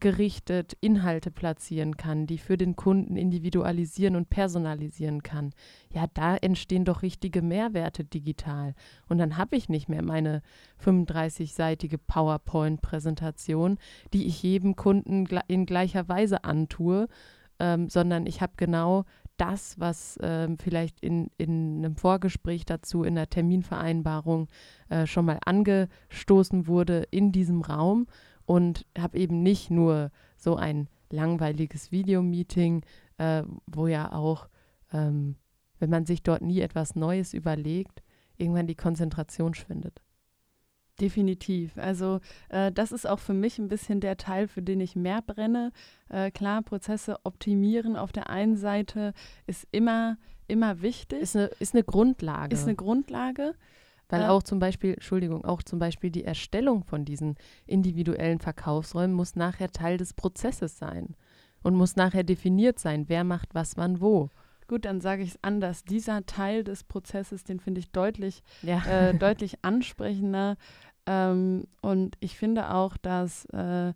gerichtet 0.00 0.76
Inhalte 0.80 1.30
platzieren 1.30 1.96
kann, 1.96 2.26
die 2.26 2.38
für 2.38 2.56
den 2.56 2.76
Kunden 2.76 3.16
individualisieren 3.16 4.16
und 4.16 4.30
personalisieren 4.30 5.22
kann, 5.22 5.52
ja, 5.92 6.06
da 6.14 6.36
entstehen 6.36 6.84
doch 6.84 7.02
richtige 7.02 7.42
Mehrwerte 7.42 8.04
digital. 8.04 8.74
Und 9.08 9.18
dann 9.18 9.36
habe 9.36 9.56
ich 9.56 9.68
nicht 9.68 9.88
mehr 9.88 10.02
meine 10.02 10.42
35-seitige 10.84 11.98
PowerPoint-Präsentation, 11.98 13.78
die 14.12 14.26
ich 14.26 14.42
jedem 14.42 14.76
Kunden 14.76 15.26
in 15.48 15.66
gleicher 15.66 16.08
Weise 16.08 16.44
antue, 16.44 17.08
ähm, 17.58 17.88
sondern 17.88 18.26
ich 18.26 18.40
habe 18.40 18.52
genau 18.56 19.04
das, 19.38 19.78
was 19.80 20.18
ähm, 20.22 20.58
vielleicht 20.58 21.00
in, 21.00 21.30
in 21.38 21.78
einem 21.78 21.96
Vorgespräch 21.96 22.66
dazu, 22.66 23.04
in 23.04 23.14
der 23.14 23.30
Terminvereinbarung 23.30 24.48
äh, 24.90 25.06
schon 25.06 25.24
mal 25.24 25.38
angestoßen 25.44 26.66
wurde 26.66 27.06
in 27.10 27.32
diesem 27.32 27.62
Raum 27.62 28.06
und 28.44 28.86
habe 28.98 29.18
eben 29.18 29.42
nicht 29.42 29.70
nur 29.70 30.10
so 30.36 30.56
ein 30.56 30.88
langweiliges 31.10 31.92
Videomeeting, 31.92 32.82
äh, 33.18 33.42
wo 33.66 33.86
ja 33.86 34.12
auch, 34.12 34.48
ähm, 34.92 35.36
wenn 35.78 35.90
man 35.90 36.04
sich 36.04 36.22
dort 36.22 36.42
nie 36.42 36.60
etwas 36.60 36.96
Neues 36.96 37.32
überlegt, 37.32 38.02
irgendwann 38.36 38.66
die 38.66 38.74
Konzentration 38.74 39.54
schwindet. 39.54 40.02
Definitiv. 41.00 41.78
Also 41.78 42.20
äh, 42.48 42.72
das 42.72 42.90
ist 42.90 43.06
auch 43.06 43.20
für 43.20 43.34
mich 43.34 43.58
ein 43.58 43.68
bisschen 43.68 44.00
der 44.00 44.16
Teil, 44.16 44.48
für 44.48 44.62
den 44.62 44.80
ich 44.80 44.96
mehr 44.96 45.22
brenne. 45.22 45.72
Äh, 46.08 46.30
klar, 46.30 46.62
Prozesse 46.62 47.18
optimieren 47.22 47.96
auf 47.96 48.10
der 48.10 48.30
einen 48.30 48.56
Seite 48.56 49.12
ist 49.46 49.66
immer, 49.70 50.16
immer 50.48 50.82
wichtig. 50.82 51.20
Ist 51.20 51.36
eine, 51.36 51.46
ist 51.60 51.74
eine 51.74 51.84
Grundlage. 51.84 52.52
Ist 52.52 52.64
eine 52.64 52.74
Grundlage. 52.74 53.54
Weil 54.08 54.22
ja. 54.22 54.30
auch 54.30 54.42
zum 54.42 54.58
Beispiel, 54.58 54.94
Entschuldigung, 54.94 55.44
auch 55.44 55.62
zum 55.62 55.78
Beispiel 55.78 56.10
die 56.10 56.24
Erstellung 56.24 56.82
von 56.82 57.04
diesen 57.04 57.36
individuellen 57.66 58.40
Verkaufsräumen 58.40 59.14
muss 59.14 59.36
nachher 59.36 59.70
Teil 59.70 59.98
des 59.98 60.14
Prozesses 60.14 60.78
sein 60.78 61.14
und 61.62 61.74
muss 61.74 61.96
nachher 61.96 62.24
definiert 62.24 62.78
sein, 62.78 63.04
wer 63.08 63.22
macht 63.24 63.54
was 63.54 63.76
wann 63.76 64.00
wo. 64.00 64.30
Gut, 64.68 64.84
dann 64.84 65.00
sage 65.00 65.22
ich 65.22 65.30
es 65.30 65.38
anders. 65.42 65.82
Dieser 65.84 66.26
Teil 66.26 66.62
des 66.62 66.84
Prozesses, 66.84 67.42
den 67.42 67.58
finde 67.58 67.80
ich 67.80 67.90
deutlich, 67.90 68.42
ja. 68.62 68.84
äh, 68.84 69.14
deutlich 69.14 69.64
ansprechender. 69.64 70.58
Ähm, 71.08 71.64
und 71.80 72.16
ich 72.20 72.36
finde 72.36 72.74
auch, 72.74 72.98
dass 72.98 73.46
äh, 73.46 73.94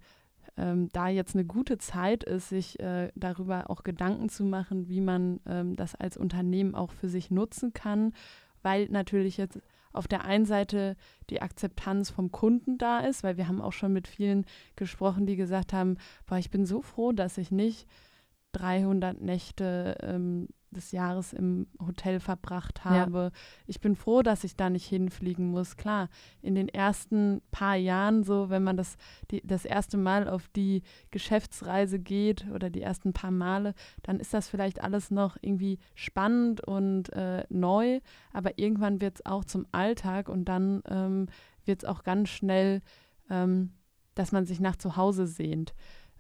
ähm, 0.57 0.89
da 0.93 1.09
jetzt 1.09 1.35
eine 1.35 1.45
gute 1.45 1.77
Zeit 1.77 2.25
ist, 2.25 2.49
sich 2.49 2.81
äh, 2.81 3.13
darüber 3.15 3.69
auch 3.69 3.85
Gedanken 3.85 4.31
zu 4.31 4.45
machen, 4.45 4.89
wie 4.89 5.03
man 5.03 5.41
ähm, 5.47 5.77
das 5.77 5.95
als 5.95 6.17
Unternehmen 6.17 6.75
auch 6.75 6.91
für 6.91 7.11
sich 7.11 7.31
nutzen 7.31 7.75
kann, 7.75 8.15
weil 8.63 8.87
natürlich 8.89 9.37
jetzt 9.37 9.61
auf 9.93 10.09
der 10.09 10.25
einen 10.25 10.47
Seite 10.47 10.97
die 11.29 11.43
Akzeptanz 11.43 12.09
vom 12.09 12.33
Kunden 12.33 12.79
da 12.79 13.01
ist, 13.01 13.23
weil 13.23 13.37
wir 13.37 13.47
haben 13.47 13.61
auch 13.61 13.75
schon 13.75 13.93
mit 13.93 14.09
vielen 14.09 14.47
gesprochen, 14.75 15.27
die 15.27 15.37
gesagt 15.37 15.75
haben, 15.75 15.99
boah, 16.25 16.39
ich 16.39 16.51
bin 16.51 16.65
so 16.65 16.81
froh, 16.81 17.13
dass 17.13 17.37
ich 17.37 17.51
nicht 17.51 17.87
300 18.53 19.21
Nächte 19.21 19.99
ähm, 20.01 20.49
des 20.73 20.93
Jahres 20.93 21.33
im 21.33 21.67
Hotel 21.85 22.21
verbracht 22.21 22.85
habe. 22.85 23.19
Ja. 23.19 23.31
Ich 23.67 23.81
bin 23.81 23.97
froh, 23.97 24.23
dass 24.23 24.45
ich 24.45 24.57
da 24.57 24.71
nicht 24.71 24.87
hinfliegen 24.87 25.51
muss. 25.51 25.77
Klar, 25.77 26.09
in 26.41 26.55
den 26.55 26.69
ersten 26.69 27.43
paar 27.51 27.77
Jahren, 27.77 28.25
so 28.25 28.51
wenn 28.51 28.65
man 28.65 28.77
das, 28.77 28.97
die, 29.31 29.47
das 29.47 29.65
erste 29.65 29.97
Mal 29.97 30.29
auf 30.29 30.49
die 30.49 30.83
Geschäftsreise 31.11 31.99
geht 31.99 32.47
oder 32.53 32.71
die 32.71 32.83
ersten 32.83 33.13
paar 33.13 33.31
Male, 33.31 33.75
dann 34.03 34.19
ist 34.19 34.35
das 34.35 34.49
vielleicht 34.49 34.83
alles 34.83 35.11
noch 35.11 35.37
irgendwie 35.41 35.79
spannend 35.95 36.61
und 36.63 37.13
äh, 37.13 37.45
neu, 37.49 38.01
aber 38.33 38.59
irgendwann 38.59 39.01
wird 39.01 39.17
es 39.17 39.27
auch 39.27 39.45
zum 39.45 39.67
Alltag 39.73 40.29
und 40.29 40.47
dann 40.47 40.83
ähm, 40.89 41.27
wird 41.65 41.83
es 41.83 41.89
auch 41.89 42.03
ganz 42.03 42.29
schnell, 42.29 42.83
ähm, 43.31 43.73
dass 44.15 44.33
man 44.33 44.45
sich 44.47 44.61
nach 44.61 44.77
zu 44.77 44.97
Hause 44.97 45.27
sehnt. 45.27 45.75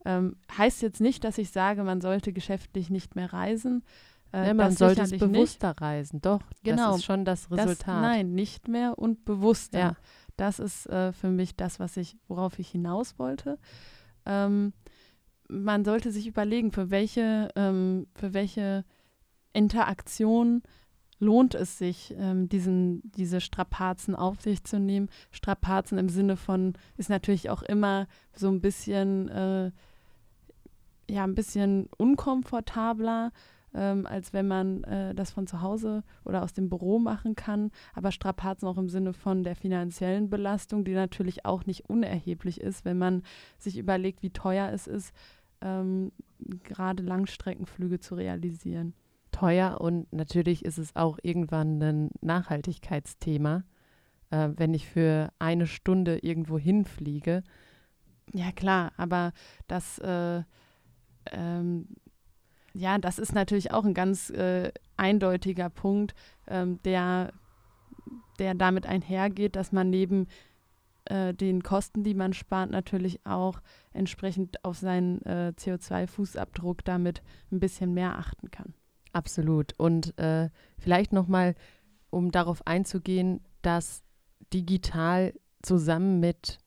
Ähm, 0.04 0.36
heißt 0.56 0.82
jetzt 0.82 1.00
nicht, 1.00 1.22
dass 1.24 1.38
ich 1.38 1.50
sage, 1.50 1.84
man 1.84 2.00
sollte 2.00 2.32
geschäftlich 2.32 2.90
nicht 2.90 3.14
mehr 3.14 3.32
reisen, 3.32 3.84
äh, 4.32 4.48
ja, 4.48 4.54
man 4.54 4.72
sollte 4.72 5.02
es 5.02 5.10
bewusster 5.10 5.70
nicht. 5.70 5.82
reisen, 5.82 6.20
doch. 6.20 6.40
Genau. 6.62 6.90
Das 6.90 6.96
ist 6.98 7.04
schon 7.04 7.24
das 7.24 7.50
Resultat. 7.50 7.96
Das, 7.96 8.02
nein, 8.02 8.34
nicht 8.34 8.68
mehr 8.68 8.98
und 8.98 9.24
bewusster. 9.24 9.78
Ja. 9.78 9.96
Das 10.36 10.58
ist 10.58 10.86
äh, 10.86 11.12
für 11.12 11.30
mich 11.30 11.56
das, 11.56 11.78
was 11.78 11.96
ich, 11.96 12.16
worauf 12.28 12.58
ich 12.58 12.68
hinaus 12.68 13.18
wollte. 13.18 13.58
Ähm, 14.24 14.72
man 15.48 15.84
sollte 15.84 16.10
sich 16.10 16.26
überlegen, 16.26 16.72
für 16.72 16.90
welche, 16.90 17.50
ähm, 17.56 18.06
für 18.14 18.32
welche 18.32 18.84
Interaktion 19.52 20.62
lohnt 21.18 21.54
es 21.54 21.78
sich, 21.78 22.14
ähm, 22.18 22.48
diesen, 22.48 23.02
diese 23.12 23.40
Strapazen 23.40 24.16
auf 24.16 24.40
sich 24.40 24.64
zu 24.64 24.80
nehmen. 24.80 25.08
Strapazen 25.30 25.98
im 25.98 26.08
Sinne 26.08 26.36
von 26.36 26.72
ist 26.96 27.10
natürlich 27.10 27.50
auch 27.50 27.62
immer 27.62 28.08
so 28.34 28.48
ein 28.48 28.60
bisschen, 28.60 29.28
äh, 29.28 29.70
ja, 31.08 31.24
ein 31.24 31.34
bisschen 31.34 31.88
unkomfortabler 31.96 33.30
ähm, 33.74 34.06
als 34.06 34.32
wenn 34.32 34.46
man 34.48 34.84
äh, 34.84 35.14
das 35.14 35.30
von 35.30 35.46
zu 35.46 35.62
Hause 35.62 36.04
oder 36.24 36.42
aus 36.42 36.52
dem 36.52 36.68
Büro 36.68 36.98
machen 36.98 37.36
kann. 37.36 37.70
Aber 37.94 38.12
Strapazen 38.12 38.68
auch 38.68 38.78
im 38.78 38.88
Sinne 38.88 39.12
von 39.12 39.44
der 39.44 39.56
finanziellen 39.56 40.30
Belastung, 40.30 40.84
die 40.84 40.94
natürlich 40.94 41.44
auch 41.44 41.66
nicht 41.66 41.88
unerheblich 41.88 42.60
ist, 42.60 42.84
wenn 42.84 42.98
man 42.98 43.22
sich 43.58 43.78
überlegt, 43.78 44.22
wie 44.22 44.30
teuer 44.30 44.70
es 44.72 44.86
ist, 44.86 45.14
ähm, 45.60 46.12
gerade 46.64 47.02
Langstreckenflüge 47.02 48.00
zu 48.00 48.14
realisieren. 48.14 48.94
Teuer 49.30 49.80
und 49.80 50.12
natürlich 50.12 50.64
ist 50.64 50.78
es 50.78 50.94
auch 50.94 51.18
irgendwann 51.22 51.82
ein 51.82 52.10
Nachhaltigkeitsthema. 52.20 53.64
Äh, 54.32 54.50
wenn 54.56 54.72
ich 54.74 54.88
für 54.88 55.30
eine 55.38 55.66
Stunde 55.66 56.18
irgendwo 56.18 56.58
hinfliege. 56.58 57.42
Ja, 58.32 58.50
klar, 58.50 58.92
aber 58.96 59.32
das 59.68 59.98
äh, 59.98 60.42
ähm, 61.30 61.88
ja, 62.74 62.98
das 62.98 63.18
ist 63.18 63.34
natürlich 63.34 63.72
auch 63.72 63.84
ein 63.84 63.94
ganz 63.94 64.30
äh, 64.30 64.72
eindeutiger 64.96 65.70
Punkt, 65.70 66.14
ähm, 66.46 66.80
der, 66.84 67.32
der 68.38 68.54
damit 68.54 68.86
einhergeht, 68.86 69.56
dass 69.56 69.72
man 69.72 69.90
neben 69.90 70.26
äh, 71.06 71.34
den 71.34 71.62
Kosten, 71.62 72.04
die 72.04 72.14
man 72.14 72.32
spart, 72.32 72.70
natürlich 72.70 73.24
auch 73.26 73.60
entsprechend 73.92 74.64
auf 74.64 74.78
seinen 74.78 75.20
äh, 75.22 75.52
CO2-Fußabdruck 75.56 76.84
damit 76.84 77.22
ein 77.50 77.60
bisschen 77.60 77.92
mehr 77.92 78.18
achten 78.18 78.50
kann. 78.50 78.74
Absolut. 79.12 79.74
Und 79.78 80.18
äh, 80.18 80.48
vielleicht 80.78 81.12
nochmal, 81.12 81.54
um 82.10 82.30
darauf 82.30 82.66
einzugehen, 82.66 83.40
dass 83.60 84.02
digital 84.52 85.34
zusammen 85.62 86.20
mit 86.20 86.58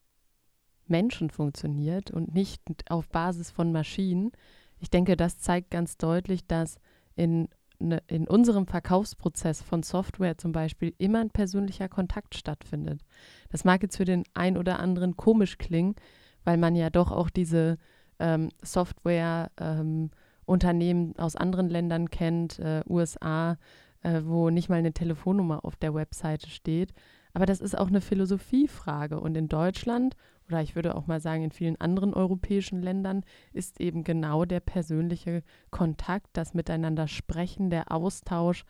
Menschen 0.87 1.29
funktioniert 1.29 2.11
und 2.11 2.33
nicht 2.33 2.61
auf 2.89 3.09
Basis 3.09 3.49
von 3.51 3.71
Maschinen 3.71 4.31
ich 4.79 4.89
denke, 4.89 5.15
das 5.15 5.39
zeigt 5.39 5.71
ganz 5.71 5.97
deutlich, 5.97 6.45
dass 6.47 6.77
in, 7.15 7.47
ne, 7.79 8.01
in 8.07 8.27
unserem 8.27 8.67
Verkaufsprozess 8.67 9.61
von 9.61 9.83
Software 9.83 10.37
zum 10.37 10.51
Beispiel 10.51 10.93
immer 10.97 11.21
ein 11.21 11.29
persönlicher 11.29 11.89
Kontakt 11.89 12.35
stattfindet. 12.35 13.01
Das 13.49 13.63
mag 13.63 13.83
jetzt 13.83 13.97
für 13.97 14.05
den 14.05 14.23
einen 14.33 14.57
oder 14.57 14.79
anderen 14.79 15.15
komisch 15.15 15.57
klingen, 15.57 15.95
weil 16.43 16.57
man 16.57 16.75
ja 16.75 16.89
doch 16.89 17.11
auch 17.11 17.29
diese 17.29 17.77
ähm, 18.19 18.49
Software-Unternehmen 18.61 21.09
ähm, 21.09 21.13
aus 21.17 21.35
anderen 21.35 21.69
Ländern 21.69 22.09
kennt, 22.09 22.59
äh, 22.59 22.81
USA, 22.87 23.57
äh, 24.01 24.21
wo 24.23 24.49
nicht 24.49 24.69
mal 24.69 24.75
eine 24.75 24.93
Telefonnummer 24.93 25.65
auf 25.65 25.75
der 25.75 25.93
Webseite 25.93 26.49
steht. 26.49 26.93
Aber 27.33 27.45
das 27.45 27.59
ist 27.59 27.77
auch 27.77 27.87
eine 27.87 28.01
Philosophiefrage. 28.01 29.19
Und 29.19 29.35
in 29.35 29.49
Deutschland 29.49 30.15
oder 30.47 30.61
ich 30.61 30.75
würde 30.75 30.95
auch 30.95 31.07
mal 31.07 31.19
sagen, 31.19 31.43
in 31.43 31.51
vielen 31.51 31.79
anderen 31.81 32.13
europäischen 32.13 32.81
Ländern 32.81 33.23
ist 33.53 33.79
eben 33.81 34.03
genau 34.03 34.45
der 34.45 34.59
persönliche 34.59 35.43
Kontakt, 35.71 36.27
das 36.33 36.53
Miteinander 36.53 37.07
sprechen, 37.07 37.69
der 37.69 37.91
Austausch 37.91 38.65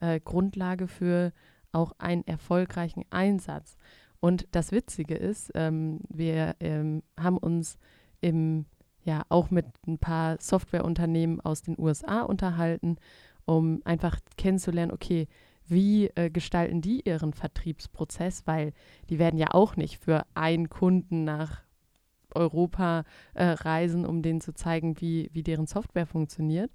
äh, 0.00 0.20
Grundlage 0.20 0.86
für 0.86 1.32
auch 1.72 1.92
einen 1.98 2.26
erfolgreichen 2.26 3.04
Einsatz. 3.10 3.76
Und 4.20 4.46
das 4.52 4.72
Witzige 4.72 5.14
ist, 5.16 5.50
ähm, 5.54 6.00
wir 6.08 6.56
ähm, 6.60 7.02
haben 7.18 7.38
uns 7.38 7.78
im, 8.20 8.66
ja, 9.02 9.22
auch 9.28 9.50
mit 9.50 9.66
ein 9.86 9.98
paar 9.98 10.40
Softwareunternehmen 10.40 11.40
aus 11.40 11.62
den 11.62 11.78
USA 11.78 12.22
unterhalten, 12.22 12.96
um 13.44 13.82
einfach 13.84 14.18
kennenzulernen, 14.36 14.92
okay, 14.92 15.28
wie 15.66 16.06
äh, 16.14 16.30
gestalten 16.30 16.80
die 16.80 17.02
ihren 17.04 17.32
Vertriebsprozess, 17.32 18.46
weil 18.46 18.72
die 19.08 19.18
werden 19.18 19.38
ja 19.38 19.48
auch 19.52 19.76
nicht 19.76 19.98
für 19.98 20.26
einen 20.34 20.68
Kunden 20.68 21.24
nach 21.24 21.62
Europa 22.34 23.04
äh, 23.34 23.44
reisen, 23.44 24.04
um 24.04 24.22
denen 24.22 24.40
zu 24.40 24.54
zeigen, 24.54 25.00
wie, 25.00 25.30
wie 25.32 25.42
deren 25.42 25.66
Software 25.66 26.06
funktioniert. 26.06 26.70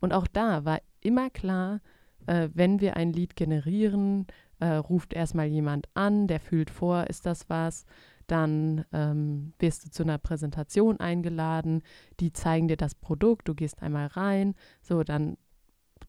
Und 0.00 0.12
auch 0.12 0.26
da 0.26 0.64
war 0.64 0.80
immer 1.00 1.30
klar, 1.30 1.80
äh, 2.26 2.48
wenn 2.54 2.80
wir 2.80 2.96
ein 2.96 3.12
Lied 3.12 3.36
generieren, 3.36 4.26
äh, 4.60 4.66
ruft 4.66 5.12
erstmal 5.12 5.46
jemand 5.46 5.88
an, 5.94 6.26
der 6.26 6.40
fühlt 6.40 6.70
vor, 6.70 7.06
ist 7.08 7.26
das 7.26 7.48
was, 7.50 7.84
dann 8.26 8.84
ähm, 8.92 9.52
wirst 9.58 9.84
du 9.84 9.90
zu 9.90 10.02
einer 10.02 10.18
Präsentation 10.18 10.98
eingeladen, 10.98 11.82
die 12.20 12.32
zeigen 12.32 12.68
dir 12.68 12.76
das 12.76 12.94
Produkt, 12.94 13.48
du 13.48 13.54
gehst 13.54 13.82
einmal 13.82 14.06
rein, 14.06 14.54
so 14.80 15.02
dann 15.02 15.36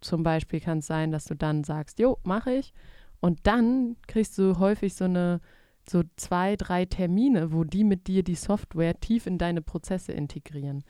zum 0.05 0.23
Beispiel 0.23 0.59
kann 0.59 0.79
es 0.79 0.87
sein, 0.87 1.11
dass 1.11 1.25
du 1.25 1.35
dann 1.35 1.63
sagst, 1.63 1.99
jo, 1.99 2.19
mache 2.23 2.53
ich. 2.53 2.73
Und 3.19 3.39
dann 3.47 3.97
kriegst 4.07 4.37
du 4.37 4.59
häufig 4.59 4.93
so 4.93 5.05
eine 5.05 5.41
so 5.89 6.03
zwei, 6.15 6.55
drei 6.55 6.85
Termine, 6.85 7.51
wo 7.51 7.63
die 7.63 7.83
mit 7.83 8.07
dir 8.07 8.23
die 8.23 8.35
Software 8.35 8.99
tief 8.99 9.27
in 9.27 9.37
deine 9.37 9.61
Prozesse 9.61 10.13
integrieren. 10.13 10.83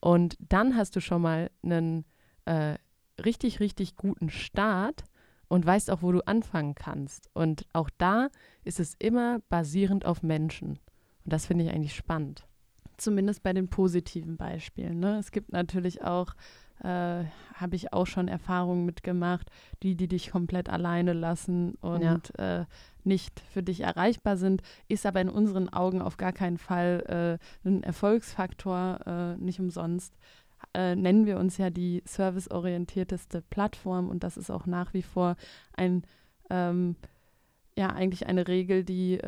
Und 0.00 0.36
dann 0.40 0.76
hast 0.76 0.96
du 0.96 1.00
schon 1.00 1.22
mal 1.22 1.50
einen 1.62 2.04
äh, 2.44 2.76
richtig, 3.24 3.60
richtig 3.60 3.96
guten 3.96 4.28
Start 4.28 5.04
und 5.48 5.64
weißt 5.64 5.90
auch, 5.90 6.02
wo 6.02 6.12
du 6.12 6.26
anfangen 6.26 6.74
kannst. 6.74 7.30
Und 7.34 7.66
auch 7.72 7.90
da 7.98 8.28
ist 8.64 8.80
es 8.80 8.94
immer 8.98 9.40
basierend 9.48 10.04
auf 10.04 10.22
Menschen. 10.22 10.70
Und 11.24 11.32
das 11.32 11.46
finde 11.46 11.64
ich 11.64 11.70
eigentlich 11.70 11.94
spannend. 11.94 12.46
Zumindest 12.96 13.42
bei 13.42 13.52
den 13.52 13.68
positiven 13.68 14.36
Beispielen. 14.36 15.00
Ne? 15.00 15.18
Es 15.18 15.30
gibt 15.30 15.52
natürlich 15.52 16.02
auch 16.02 16.34
äh, 16.82 17.24
habe 17.54 17.76
ich 17.76 17.92
auch 17.92 18.06
schon 18.06 18.28
Erfahrungen 18.28 18.84
mitgemacht, 18.84 19.50
die, 19.82 19.94
die 19.94 20.08
dich 20.08 20.30
komplett 20.30 20.68
alleine 20.68 21.12
lassen 21.12 21.74
und 21.80 22.32
ja. 22.36 22.60
äh, 22.60 22.64
nicht 23.04 23.40
für 23.40 23.62
dich 23.62 23.80
erreichbar 23.80 24.36
sind, 24.36 24.62
ist 24.88 25.06
aber 25.06 25.20
in 25.20 25.28
unseren 25.28 25.68
Augen 25.68 26.02
auf 26.02 26.16
gar 26.16 26.32
keinen 26.32 26.58
Fall 26.58 27.38
äh, 27.64 27.68
ein 27.68 27.82
Erfolgsfaktor, 27.82 29.00
äh, 29.06 29.36
nicht 29.36 29.60
umsonst. 29.60 30.14
Äh, 30.74 30.96
nennen 30.96 31.26
wir 31.26 31.38
uns 31.38 31.56
ja 31.56 31.70
die 31.70 32.02
serviceorientierteste 32.04 33.42
Plattform 33.42 34.08
und 34.08 34.24
das 34.24 34.36
ist 34.36 34.50
auch 34.50 34.66
nach 34.66 34.92
wie 34.94 35.02
vor 35.02 35.36
ein, 35.74 36.02
ähm, 36.50 36.96
ja, 37.76 37.88
eigentlich 37.88 38.26
eine 38.26 38.48
Regel, 38.48 38.84
die 38.84 39.18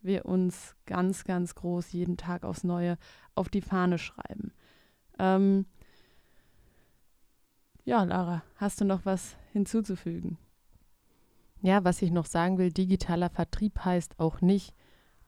wir 0.00 0.26
uns 0.26 0.74
ganz, 0.86 1.24
ganz 1.24 1.54
groß 1.54 1.92
jeden 1.92 2.16
Tag 2.16 2.44
aufs 2.44 2.64
Neue 2.64 2.96
auf 3.34 3.48
die 3.48 3.60
Fahne 3.60 3.98
schreiben. 3.98 4.52
Ähm, 5.18 5.66
ja, 7.88 8.04
Lara, 8.04 8.42
hast 8.56 8.82
du 8.82 8.84
noch 8.84 9.06
was 9.06 9.38
hinzuzufügen? 9.54 10.36
Ja, 11.62 11.84
was 11.84 12.02
ich 12.02 12.10
noch 12.10 12.26
sagen 12.26 12.58
will, 12.58 12.70
digitaler 12.70 13.30
Vertrieb 13.30 13.82
heißt 13.82 14.20
auch 14.20 14.42
nicht, 14.42 14.74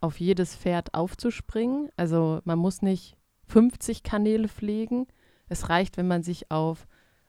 auf 0.03 0.21
jedes 0.21 0.57
Pferd 0.57 0.93
aufzuspringen. 0.93 1.89
Also 1.97 2.43
man 2.45 2.59
muss 2.59 2.83
nicht 2.83 3.17
50 3.47 4.03
Kanäle 4.03 4.47
pflegen. 4.47 5.07
Es 5.49 5.71
reicht, 5.71 5.97
wenn 5.97 6.07
man 6.07 6.23
sich 6.23 6.51
auf 6.51 6.87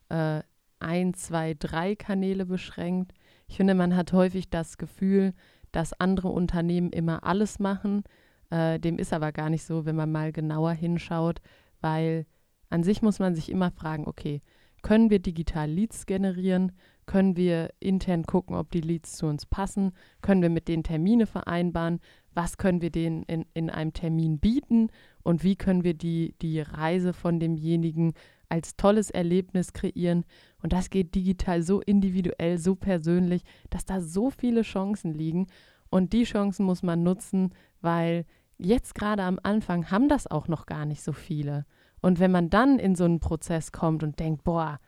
äh, 0.10 0.42
ein, 0.80 1.14
zwei, 1.14 1.54
drei 1.58 1.96
Kanäle 1.96 2.46
beschränkt. 2.46 3.14
Ich 3.48 3.56
finde, 3.56 3.74
man 3.74 3.96
hat 3.96 4.12
häufig 4.12 4.50
das 4.50 4.78
Gefühl, 4.78 5.34
dass 5.72 5.94
andere 5.94 6.28
Unternehmen 6.28 6.90
immer 6.92 7.24
alles 7.24 7.58
machen. 7.58 8.04
Äh, 8.50 8.82
dem 8.82 8.98
ist 8.98 9.14
aber 9.14 9.32
gar 9.32 9.50
nicht 9.50 9.64
so, 9.64 9.86
wenn 9.86 9.96
man 9.96 10.12
mal 10.12 10.34
genauer 10.34 10.74
hinschaut, 10.74 11.40
weil 11.80 12.26
an 12.70 12.84
sich 12.84 13.02
muss 13.02 13.20
man 13.20 13.34
sich 13.34 13.50
immer 13.50 13.72
fragen, 13.72 14.08
okay, 14.08 14.42
können 14.82 15.10
wir 15.10 15.20
digital 15.20 15.70
Leads 15.70 16.06
generieren? 16.06 16.72
Können 17.06 17.36
wir 17.36 17.74
intern 17.80 18.24
gucken, 18.26 18.56
ob 18.56 18.72
die 18.72 18.82
Leads 18.82 19.18
zu 19.18 19.26
uns 19.26 19.46
passen? 19.46 19.92
Können 20.22 20.42
wir 20.42 20.50
mit 20.50 20.68
denen 20.68 20.84
Termine 20.84 21.26
vereinbaren? 21.26 22.00
Was 22.34 22.58
können 22.58 22.82
wir 22.82 22.90
denen 22.90 23.24
in, 23.24 23.46
in 23.54 23.70
einem 23.70 23.94
Termin 23.94 24.40
bieten? 24.40 24.90
Und 25.24 25.44
wie 25.44 25.56
können 25.56 25.84
wir 25.84 25.94
die, 25.94 26.36
die 26.42 26.62
Reise 26.62 27.14
von 27.14 27.40
demjenigen 27.40 28.14
als 28.50 28.76
tolles 28.76 29.10
Erlebnis 29.10 29.74
kreieren? 29.74 30.26
Und 30.62 30.74
das 30.74 30.90
geht 30.90 31.16
digital 31.16 31.64
so 31.64 31.82
individuell, 31.82 32.58
so 32.58 32.76
persönlich, 32.76 33.44
dass 33.70 33.86
da 33.86 34.00
so 34.02 34.30
viele 34.30 34.62
Chancen 34.62 35.14
liegen. 35.14 35.48
Und 35.90 36.14
die 36.14 36.24
Chancen 36.24 36.66
muss 36.66 36.84
man 36.84 37.04
nutzen, 37.04 37.54
weil 37.82 38.26
jetzt 38.58 38.96
gerade 38.96 39.24
am 39.24 39.40
Anfang 39.44 39.92
haben 39.92 40.08
das 40.08 40.28
auch 40.28 40.48
noch 40.48 40.66
gar 40.66 40.86
nicht 40.86 41.02
so 41.02 41.12
viele. 41.12 41.66
Und 42.02 42.20
wenn 42.20 42.32
man 42.32 42.50
dann 42.50 42.80
in 42.80 42.96
so 42.96 43.06
einen 43.06 43.20
Prozess 43.20 43.72
kommt 43.72 44.04
und 44.04 44.20
denkt, 44.20 44.44
boah, 44.44 44.80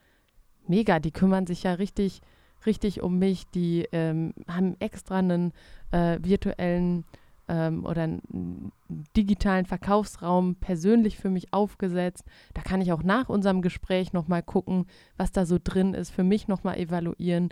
mega, 0.67 0.99
die 0.99 1.11
kümmern 1.11 1.45
sich 1.45 1.63
ja 1.63 1.73
richtig, 1.73 2.21
richtig 2.65 3.01
um 3.01 3.19
mich, 3.19 3.49
die 3.51 3.87
ähm, 3.91 4.33
haben 4.47 4.75
extra 4.79 5.17
einen 5.19 5.53
äh, 5.91 6.17
virtuellen 6.21 7.05
ähm, 7.47 7.85
oder 7.85 8.03
einen 8.03 8.71
digitalen 9.15 9.65
Verkaufsraum 9.65 10.55
persönlich 10.55 11.17
für 11.17 11.29
mich 11.29 11.53
aufgesetzt. 11.53 12.25
Da 12.53 12.61
kann 12.61 12.81
ich 12.81 12.91
auch 12.91 13.03
nach 13.03 13.29
unserem 13.29 13.61
Gespräch 13.61 14.13
nochmal 14.13 14.43
gucken, 14.43 14.85
was 15.17 15.31
da 15.31 15.45
so 15.45 15.57
drin 15.63 15.93
ist, 15.93 16.09
für 16.09 16.23
mich 16.23 16.47
nochmal 16.47 16.77
evaluieren. 16.77 17.49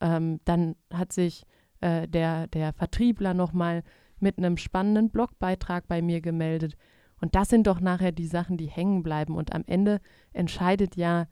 Ähm, 0.00 0.40
dann 0.44 0.76
hat 0.92 1.12
sich 1.12 1.44
äh, 1.80 2.08
der, 2.08 2.46
der 2.48 2.72
Vertriebler 2.72 3.34
nochmal 3.34 3.82
mit 4.18 4.38
einem 4.38 4.56
spannenden 4.56 5.10
Blogbeitrag 5.10 5.86
bei 5.86 6.00
mir 6.00 6.20
gemeldet. 6.20 6.76
Und 7.24 7.34
das 7.34 7.48
sind 7.48 7.66
doch 7.66 7.80
nachher 7.80 8.12
die 8.12 8.26
Sachen, 8.26 8.58
die 8.58 8.66
hängen 8.66 9.02
bleiben. 9.02 9.34
Und 9.34 9.54
am 9.54 9.64
Ende 9.66 10.02
entscheidet 10.34 10.94
ja 10.94 11.26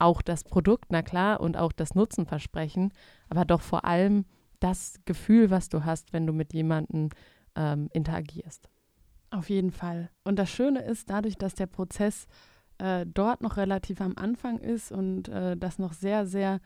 auch 0.00 0.20
das 0.20 0.42
Produkt, 0.42 0.86
na 0.88 1.00
klar, 1.00 1.38
und 1.38 1.56
auch 1.56 1.70
das 1.70 1.94
Nutzenversprechen, 1.94 2.92
aber 3.28 3.44
doch 3.44 3.60
vor 3.60 3.84
allem 3.84 4.24
das 4.58 4.94
Gefühl, 5.04 5.50
was 5.50 5.68
du 5.68 5.84
hast, 5.84 6.12
wenn 6.12 6.26
du 6.26 6.32
mit 6.32 6.54
jemandem 6.54 7.10
ähm, 7.54 7.88
interagierst. 7.92 8.68
Auf 9.30 9.48
jeden 9.48 9.70
Fall. 9.70 10.10
Und 10.24 10.40
das 10.40 10.50
Schöne 10.50 10.80
ist, 10.80 11.08
dadurch, 11.08 11.36
dass 11.36 11.54
der 11.54 11.66
Prozess 11.66 12.26
äh, 12.78 13.06
dort 13.06 13.40
noch 13.40 13.58
relativ 13.58 14.00
am 14.00 14.16
Anfang 14.16 14.58
ist 14.58 14.90
und 14.90 15.28
äh, 15.28 15.56
das 15.56 15.78
noch 15.78 15.92
sehr, 15.92 16.26
sehr 16.26 16.58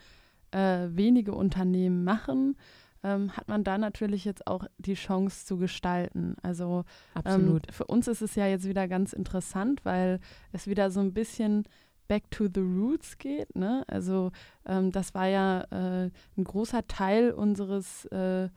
äh, 0.51 0.89
wenige 0.89 1.35
Unternehmen 1.35 2.05
machen, 2.05 2.57
ähm, 3.03 3.37
hat 3.37 3.49
man 3.49 3.65
da 3.65 3.79
natürlich 3.79 4.25
jetzt 4.25 4.47
auch 4.47 4.65
die 4.79 4.95
Chance 4.95 5.47
zu 5.47 5.57
gestalten. 5.57 6.37
Also 6.43 6.85
ähm, 7.25 7.61
für 7.71 7.85
uns 7.87 8.09
ist 8.09 8.23
es 8.23 8.35
ja 8.35 8.47
jetzt 8.47 8.69
wieder 8.69 8.89
ganz 8.89 9.13
interessant, 9.13 9.85
weil 9.85 10.21
es 10.53 10.67
wieder 10.67 10.91
so 10.91 11.01
ein 11.01 11.13
bisschen 11.13 11.65
back 12.09 12.31
to 12.31 12.47
the 12.53 12.61
roots 12.61 13.19
geht. 13.19 13.55
Ne? 13.57 13.85
Also 13.89 14.31
ähm, 14.67 14.93
das 14.93 15.15
war 15.15 15.27
ja 15.27 15.63
äh, 15.71 16.11
ein 16.37 16.45
großer 16.45 16.87
Teil 16.87 17.33
unseres 17.33 18.05
äh, 18.07 18.49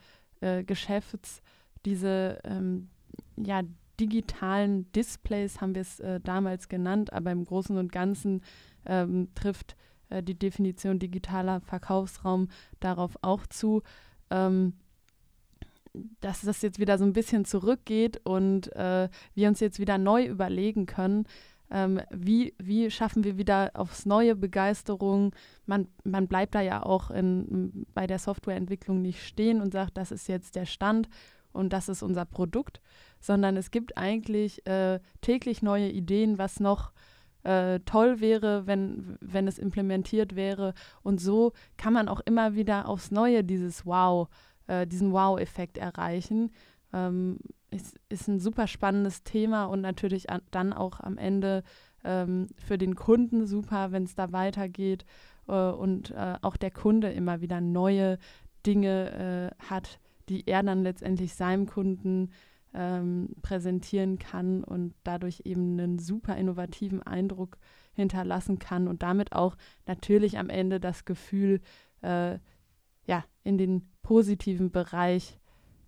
äh, 0.41 0.63
Geschäfts, 0.63 1.41
diese 1.85 2.39
ähm, 2.43 2.89
ja, 3.37 3.61
digitalen 3.99 4.91
Displays 4.91 5.61
haben 5.61 5.75
wir 5.75 5.81
es 5.81 5.99
äh, 5.99 6.19
damals 6.19 6.67
genannt, 6.67 7.13
aber 7.13 7.31
im 7.31 7.45
Großen 7.45 7.77
und 7.77 7.91
Ganzen 7.91 8.41
ähm, 8.85 9.29
trifft 9.35 9.75
äh, 10.09 10.21
die 10.21 10.37
Definition 10.37 10.99
digitaler 10.99 11.61
Verkaufsraum 11.61 12.49
darauf 12.79 13.17
auch 13.21 13.47
zu 13.47 13.83
ähm, 14.29 14.73
dass 16.19 16.41
das 16.41 16.61
jetzt 16.61 16.79
wieder 16.79 16.97
so 16.97 17.05
ein 17.05 17.13
bisschen 17.13 17.45
zurückgeht 17.45 18.19
und 18.23 18.75
äh, 18.75 19.09
wir 19.33 19.47
uns 19.47 19.59
jetzt 19.59 19.79
wieder 19.79 19.97
neu 19.97 20.25
überlegen 20.25 20.85
können, 20.85 21.25
ähm, 21.71 22.01
wie, 22.11 22.53
wie 22.57 22.91
schaffen 22.91 23.23
wir 23.23 23.37
wieder 23.37 23.71
aufs 23.73 24.05
neue 24.05 24.35
Begeisterung. 24.35 25.33
Man, 25.65 25.87
man 26.03 26.27
bleibt 26.27 26.53
da 26.53 26.61
ja 26.61 26.83
auch 26.83 27.11
in, 27.11 27.85
bei 27.93 28.07
der 28.07 28.19
Softwareentwicklung 28.19 29.01
nicht 29.01 29.25
stehen 29.25 29.61
und 29.61 29.73
sagt, 29.73 29.97
das 29.97 30.11
ist 30.11 30.27
jetzt 30.27 30.55
der 30.55 30.65
Stand 30.65 31.09
und 31.53 31.71
das 31.71 31.89
ist 31.89 32.03
unser 32.03 32.25
Produkt, 32.25 32.81
sondern 33.19 33.57
es 33.57 33.71
gibt 33.71 33.97
eigentlich 33.97 34.65
äh, 34.67 34.99
täglich 35.21 35.61
neue 35.61 35.89
Ideen, 35.89 36.37
was 36.37 36.59
noch 36.59 36.89
äh, 36.89 37.14
toll 37.85 38.19
wäre, 38.21 38.65
wenn, 38.65 39.17
wenn 39.21 39.47
es 39.47 39.59
implementiert 39.59 40.35
wäre. 40.35 40.73
Und 41.03 41.21
so 41.21 41.53
kann 41.77 41.93
man 41.93 42.07
auch 42.07 42.21
immer 42.21 42.55
wieder 42.55 42.87
aufs 42.89 43.11
Neue 43.11 43.43
dieses 43.43 43.85
Wow, 43.85 44.29
äh, 44.67 44.87
diesen 44.87 45.11
Wow-Effekt 45.11 45.77
erreichen. 45.77 46.51
Ähm, 46.91 47.37
ist, 47.71 47.99
ist 48.09 48.27
ein 48.27 48.39
super 48.39 48.67
spannendes 48.67 49.23
Thema 49.23 49.65
und 49.65 49.81
natürlich 49.81 50.29
an, 50.29 50.41
dann 50.51 50.73
auch 50.73 50.99
am 50.99 51.17
Ende 51.17 51.63
ähm, 52.03 52.47
für 52.57 52.77
den 52.77 52.95
Kunden 52.95 53.45
super, 53.45 53.91
wenn 53.91 54.03
es 54.03 54.15
da 54.15 54.31
weitergeht 54.31 55.05
äh, 55.47 55.51
und 55.51 56.11
äh, 56.11 56.35
auch 56.41 56.57
der 56.57 56.71
Kunde 56.71 57.11
immer 57.11 57.41
wieder 57.41 57.61
neue 57.61 58.17
Dinge 58.65 59.51
äh, 59.59 59.69
hat, 59.69 59.99
die 60.29 60.47
er 60.47 60.63
dann 60.63 60.83
letztendlich 60.83 61.35
seinem 61.35 61.67
Kunden 61.67 62.31
ähm, 62.75 63.29
präsentieren 63.41 64.19
kann 64.19 64.63
und 64.63 64.93
dadurch 65.03 65.41
eben 65.45 65.79
einen 65.79 65.97
super 65.97 66.35
innovativen 66.35 67.01
Eindruck 67.01 67.57
hinterlassen 67.93 68.59
kann 68.59 68.87
und 68.87 69.01
damit 69.01 69.31
auch 69.31 69.55
natürlich 69.87 70.37
am 70.37 70.49
Ende 70.49 70.79
das 70.79 71.05
Gefühl 71.05 71.61
äh, 72.01 72.37
ja, 73.07 73.23
in 73.43 73.57
den 73.57 73.89
positiven 74.01 74.71
Bereich 74.71 75.39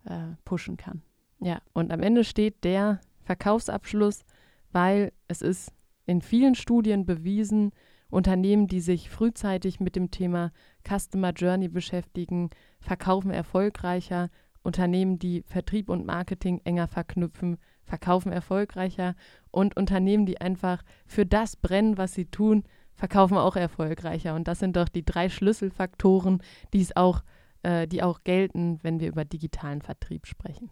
äh, 0.06 0.36
pushen 0.45 0.78
kann. 0.78 1.02
Ja, 1.39 1.62
und 1.73 1.91
am 1.91 2.02
Ende 2.02 2.23
steht 2.23 2.63
der 2.63 3.02
Verkaufsabschluss, 3.23 4.23
weil 4.71 5.12
es 5.28 5.41
ist 5.41 5.73
in 6.06 6.21
vielen 6.21 6.56
Studien 6.56 7.06
bewiesen, 7.06 7.71
Unternehmen, 8.10 8.67
die 8.67 8.80
sich 8.80 9.10
frühzeitig 9.10 9.82
mit 9.82 9.97
dem 9.97 10.12
Thema 10.12 10.54
Customer 10.88 11.32
Journey 11.32 11.67
beschäftigen, 11.67 12.50
verkaufen 12.80 13.32
erfolgreicher 13.32 14.30
Unternehmen, 14.68 15.18
die 15.18 15.44
Vertrieb 15.48 15.90
und 15.90 16.06
Marketing 16.06 16.62
enger 16.66 16.88
verknüpfen, 16.88 17.58
verkaufen 17.84 18.32
erfolgreicher 18.32 19.16
und 19.50 19.76
Unternehmen, 19.78 20.26
die 20.26 20.40
einfach 20.40 20.84
für 21.08 21.26
das 21.26 21.56
brennen, 21.56 21.98
was 21.98 22.14
sie 22.14 22.26
tun, 22.26 22.64
verkaufen 22.94 23.38
auch 23.38 23.56
erfolgreicher. 23.56 24.36
Und 24.36 24.48
das 24.48 24.60
sind 24.60 24.76
doch 24.76 24.90
die 24.90 25.06
drei 25.06 25.30
Schlüsselfaktoren, 25.30 26.44
die 26.74 26.82
es 26.82 26.96
auch, 26.96 27.24
äh, 27.64 27.88
die 27.88 28.04
auch 28.04 28.24
gelten, 28.24 28.80
wenn 28.84 29.00
wir 29.00 29.08
über 29.08 29.26
digitalen 29.26 29.82
Vertrieb 29.82 30.28
sprechen. 30.28 30.70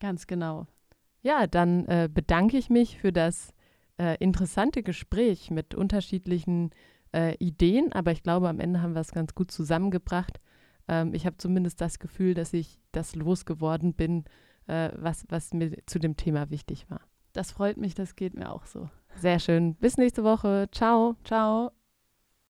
Ganz 0.00 0.26
genau. 0.26 0.66
Ja, 1.22 1.46
dann 1.46 1.86
äh, 1.86 2.08
bedanke 2.12 2.56
ich 2.56 2.70
mich 2.70 2.98
für 2.98 3.12
das 3.12 3.52
äh, 3.98 4.16
interessante 4.18 4.82
Gespräch 4.82 5.50
mit 5.50 5.74
unterschiedlichen 5.74 6.70
äh, 7.14 7.36
Ideen, 7.36 7.92
aber 7.92 8.12
ich 8.12 8.22
glaube, 8.22 8.48
am 8.48 8.60
Ende 8.60 8.82
haben 8.82 8.94
wir 8.94 9.00
es 9.00 9.12
ganz 9.12 9.34
gut 9.34 9.50
zusammengebracht. 9.50 10.40
Ähm, 10.90 11.14
ich 11.14 11.24
habe 11.24 11.36
zumindest 11.38 11.80
das 11.80 12.00
Gefühl, 12.00 12.34
dass 12.34 12.52
ich 12.52 12.78
das 12.92 13.14
losgeworden 13.14 13.94
bin, 13.94 14.24
äh, 14.66 14.90
was, 14.96 15.24
was 15.28 15.54
mir 15.54 15.72
zu 15.86 16.00
dem 16.00 16.16
Thema 16.16 16.50
wichtig 16.50 16.90
war. 16.90 17.00
Das 17.32 17.52
freut 17.52 17.76
mich, 17.76 17.94
das 17.94 18.16
geht 18.16 18.34
mir 18.34 18.52
auch 18.52 18.66
so. 18.66 18.90
Sehr 19.16 19.38
schön. 19.38 19.76
Bis 19.76 19.96
nächste 19.96 20.24
Woche. 20.24 20.68
Ciao. 20.72 21.16
Ciao. 21.24 21.70